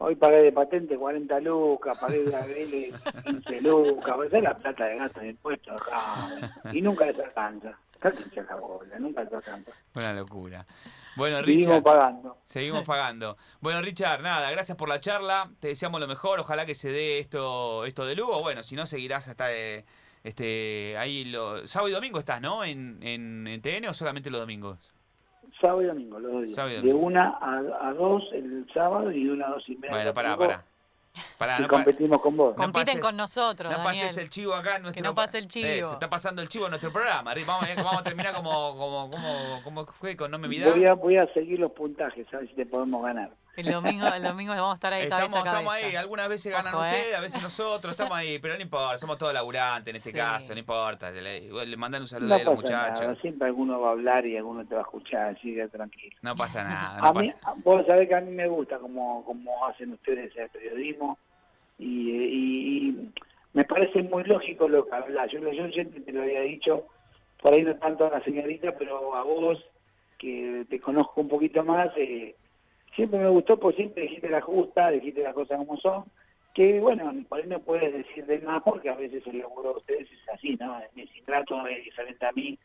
[0.00, 4.84] Hoy pagué de patente 40 lucas, pagué de ABL 15 lucas, pues es la plata
[4.84, 6.28] de gasto de impuestos acá.
[6.72, 7.76] Y nunca les alcanza.
[7.98, 9.72] Casi se acabó, nunca les alcanza.
[9.94, 10.64] Una locura.
[11.16, 11.82] Bueno, Seguimos Richard.
[11.82, 12.38] pagando.
[12.46, 13.36] Seguimos pagando.
[13.60, 15.50] Bueno, Richard, nada, gracias por la charla.
[15.58, 16.38] Te deseamos lo mejor.
[16.38, 18.40] Ojalá que se dé esto, esto de Lugo.
[18.40, 19.84] Bueno, si no, seguirás hasta eh,
[20.24, 21.24] este ahí.
[21.26, 22.64] Lo, sábado y domingo estás, ¿no?
[22.64, 24.94] En, en, en TN o solamente los domingos.
[25.60, 26.54] Sábado y domingo, los dos días.
[26.54, 29.74] Sábado y De una a, a dos el sábado y de una a dos y
[29.76, 29.90] media.
[29.90, 30.64] Bueno, pará, pará.
[31.36, 32.50] Pará, Y no, competimos con vos.
[32.56, 34.02] No Compiten pases- con nosotros, no Daniel.
[34.04, 35.66] pases el chivo acá en nuestro no pase el chivo.
[35.66, 37.34] Eh, se está pasando el chivo en nuestro programa.
[37.44, 40.70] Vamos, vamos a terminar como, como, como, como fue con No Me Midá.
[40.70, 43.30] Voy a, voy a seguir los puntajes, a ver si te podemos ganar.
[43.58, 45.58] El domingo, el domingo vamos a estar ahí cabeza Estamos, a cabeza.
[45.58, 46.88] estamos ahí, algunas veces ganan Ojo, ¿eh?
[46.90, 50.16] ustedes, a veces nosotros, estamos ahí, pero no importa, somos todos laburantes en este Sí.
[50.16, 51.10] caso, no importa.
[51.10, 53.00] Le, le mandan un saludo No a los muchachos.
[53.00, 56.16] nada, siempre alguno va a hablar y alguno te va a escuchar, así que tranquilo.
[56.22, 57.54] No pasa nada, A no mí, pasa.
[57.64, 61.18] vos sabés que a mí me gusta como, como hacen ustedes el periodismo
[61.80, 63.12] y, y- y
[63.54, 65.32] me parece muy lógico lo que hablas.
[65.32, 66.86] Yo, yo siempre te lo había dicho,
[67.42, 69.58] por ahí no tanto a la señorita, pero a vos,
[70.16, 72.36] que te conozco un poquito más, eh,
[72.98, 76.04] siempre me gustó, pues siempre dijiste la justa, dijiste las cosas como son,
[76.52, 79.76] que bueno, por ahí no puedes decir de más porque a veces el laburo de
[79.76, 80.76] ustedes es así, ¿no?
[80.96, 82.58] Es ingrato, es diferente a mí,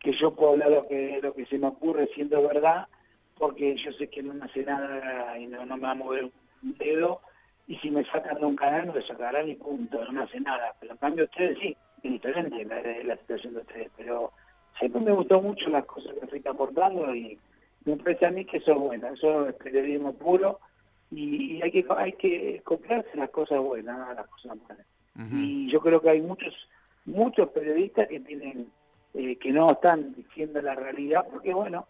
[0.00, 2.88] que yo puedo hablar lo que, lo que se me ocurre siendo verdad,
[3.36, 6.24] porque yo sé que no me hace nada y no, no me va a mover
[6.24, 7.20] un dedo,
[7.66, 10.40] y si me sacan de un canal, me lo sacarán y punto, no me hace
[10.40, 10.74] nada.
[10.80, 14.32] Pero en cambio ustedes sí, es diferente la, la situación de ustedes, pero
[14.78, 17.38] siempre me gustó mucho las cosas que fuiste aportando y
[17.84, 20.60] me parece a mí que eso es bueno, eso es periodismo puro
[21.10, 24.86] y, hay que hay que copiarse las cosas buenas, no las cosas malas.
[25.32, 26.52] Y yo creo que hay muchos
[27.04, 28.68] muchos periodistas que tienen
[29.14, 31.86] eh, que no están diciendo la realidad porque bueno,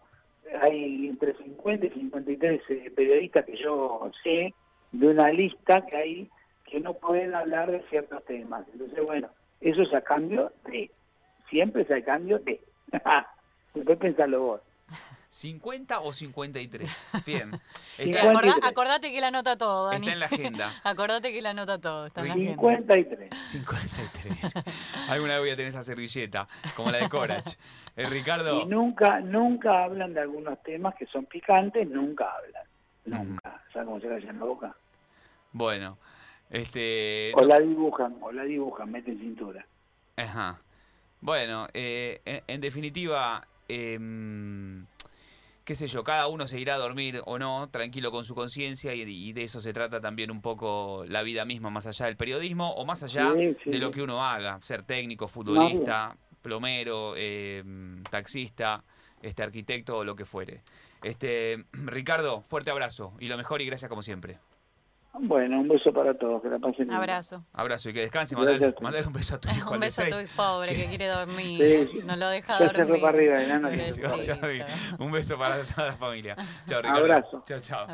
[0.61, 4.53] hay entre 50 y 53 eh, periodistas que yo sé
[4.91, 6.29] de una lista que hay
[6.65, 8.65] que no pueden hablar de ciertos temas.
[8.73, 9.29] Entonces, bueno,
[9.61, 10.91] eso es a cambio de,
[11.49, 12.59] siempre es a cambio de.
[13.73, 14.61] Después pensarlo vos.
[15.35, 16.89] ¿50 o 53?
[17.25, 17.51] Bien.
[18.63, 20.07] acordate que la anota todo, Dani.
[20.07, 20.71] Está en la agenda.
[20.85, 22.05] acordate que la anota todo.
[22.05, 23.41] Está en la 53.
[23.41, 24.53] 53.
[25.09, 27.55] Alguna vez voy a tener esa servilleta, como la de Corach.
[27.97, 28.61] Eh, Ricardo.
[28.61, 33.27] Y nunca, nunca hablan de algunos temas que son picantes, nunca hablan.
[33.27, 33.61] Nunca.
[33.73, 34.75] ¿Sabes cómo se la en la boca?
[35.51, 35.97] Bueno.
[36.49, 39.65] Este, o la dibujan, o la dibujan, meten cintura.
[40.15, 40.61] Ajá.
[41.19, 44.85] Bueno, eh, en, definitiva, em,
[45.65, 48.93] qué sé yo, cada uno se irá a dormir o no, tranquilo con su conciencia,
[48.93, 52.71] y, de eso se trata también un poco la vida misma, más allá del periodismo
[52.73, 58.83] o más allá de lo que uno haga, ser técnico, futbolista, plomero, em, taxista,
[59.23, 60.61] este arquitecto o lo que fuere.
[61.03, 64.37] Este, Ricardo, fuerte abrazo y lo mejor y gracias como siempre.
[65.19, 66.93] Bueno, un beso para todos, que la pasen bien.
[66.93, 67.43] Abrazo.
[67.53, 68.35] Abrazo y que descanse.
[68.35, 69.71] Mandale, un beso a tu hijo.
[69.71, 71.89] un beso a tu hijo pobre que quiere dormir.
[72.05, 73.01] No lo deja dormir.
[73.01, 76.35] Para arriba, no, un beso para toda la familia.
[76.67, 76.99] Chao, Ricardo.
[77.01, 77.43] Abrazo.
[77.45, 77.87] Chao, chao.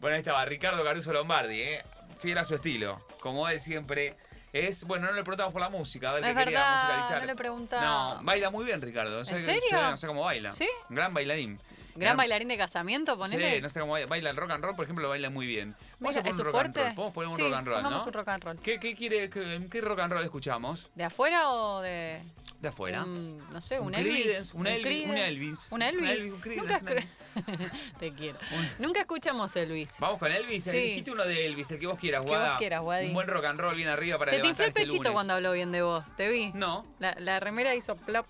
[0.00, 1.84] Bueno, ahí estaba Ricardo Caruso Lombardi, ¿eh?
[2.18, 3.00] fiel a su estilo.
[3.20, 4.16] Como él siempre.
[4.52, 7.20] Es, bueno, no le preguntamos por la música, a ver qué quería musicalizar.
[7.20, 8.16] No le preguntamos.
[8.18, 9.18] No, baila muy bien, Ricardo.
[9.18, 9.60] ¿En serio?
[9.72, 10.52] no sé cómo baila.
[10.52, 10.66] ¿Sí?
[10.88, 11.60] Gran bailarín.
[11.94, 13.56] Gran bailarín de casamiento, ponele.
[13.56, 15.74] Sí, no sé cómo baila el rock and roll, por ejemplo, lo baila muy bien.
[15.98, 16.94] Vamos a poner un rock and roll.
[16.94, 18.04] Podemos poner un rock and roll, ¿no?
[18.04, 18.60] un rock and roll.
[18.60, 20.90] ¿Qué, qué quiere, qué, rock and roll escuchamos?
[20.94, 22.22] ¿De afuera o de...?
[22.60, 23.04] De afuera.
[23.04, 24.54] no sé, un, Elvis.
[24.54, 25.08] un, Elvis.
[25.08, 25.68] Un Elvis.
[25.70, 26.32] Un Elvis.
[26.32, 27.06] Un Elvis.
[27.98, 28.38] Te quiero.
[28.78, 29.96] Nunca escuchamos Elvis.
[29.98, 30.64] Vamos con Elvis.
[30.64, 31.04] Sí.
[31.10, 32.50] Uno de Elvis, el que vos quieras, Guada.
[32.50, 34.84] Vos quieras, Un buen rock and roll bien arriba para Se te infló el este
[34.84, 36.04] pechito cuando habló bien de vos.
[36.16, 36.50] ¿Te vi?
[36.54, 36.82] No.
[36.98, 38.26] La, la remera hizo plop.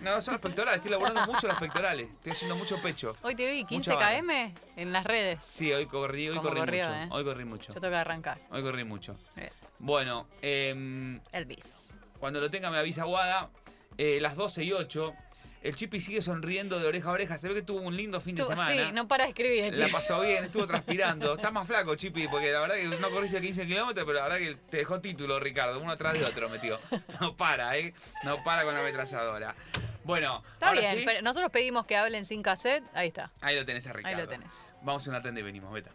[0.00, 0.78] No, son los pectorales.
[0.78, 2.08] Estoy laburando mucho los pectorales.
[2.08, 3.16] Estoy haciendo mucho pecho.
[3.22, 5.44] Hoy te vi 15 km en las redes.
[5.44, 6.94] Sí, hoy corrí, hoy corrí mucho.
[6.94, 7.08] ¿eh?
[7.10, 7.72] Hoy corrí mucho.
[7.72, 8.40] Yo tengo que arrancar.
[8.50, 9.16] Hoy corrí mucho.
[9.78, 11.94] Bueno, eh, Elvis.
[12.18, 13.50] Cuando lo tenga me avisa Guada.
[13.98, 15.14] Eh, las 12 y 8.
[15.62, 17.36] El Chipi sigue sonriendo de oreja a oreja.
[17.36, 18.86] Se ve que tuvo un lindo fin de semana.
[18.86, 19.76] Sí, no para de escribir.
[19.76, 21.34] La pasó bien, estuvo transpirando.
[21.36, 24.38] Estás más flaco, Chipi, porque la verdad que no corriste 15 kilómetros, pero la verdad
[24.38, 25.78] que te dejó título, Ricardo.
[25.78, 26.80] Uno atrás de otro, metió.
[27.20, 27.92] No para, ¿eh?
[28.24, 29.54] No para con la ametralladora.
[30.04, 32.82] Bueno, está bien, pero nosotros pedimos que hablen sin cassette.
[32.94, 33.30] Ahí está.
[33.42, 34.16] Ahí lo tenés a Ricardo.
[34.16, 34.60] Ahí lo tenés.
[34.82, 35.94] Vamos a una tenda y venimos, beta.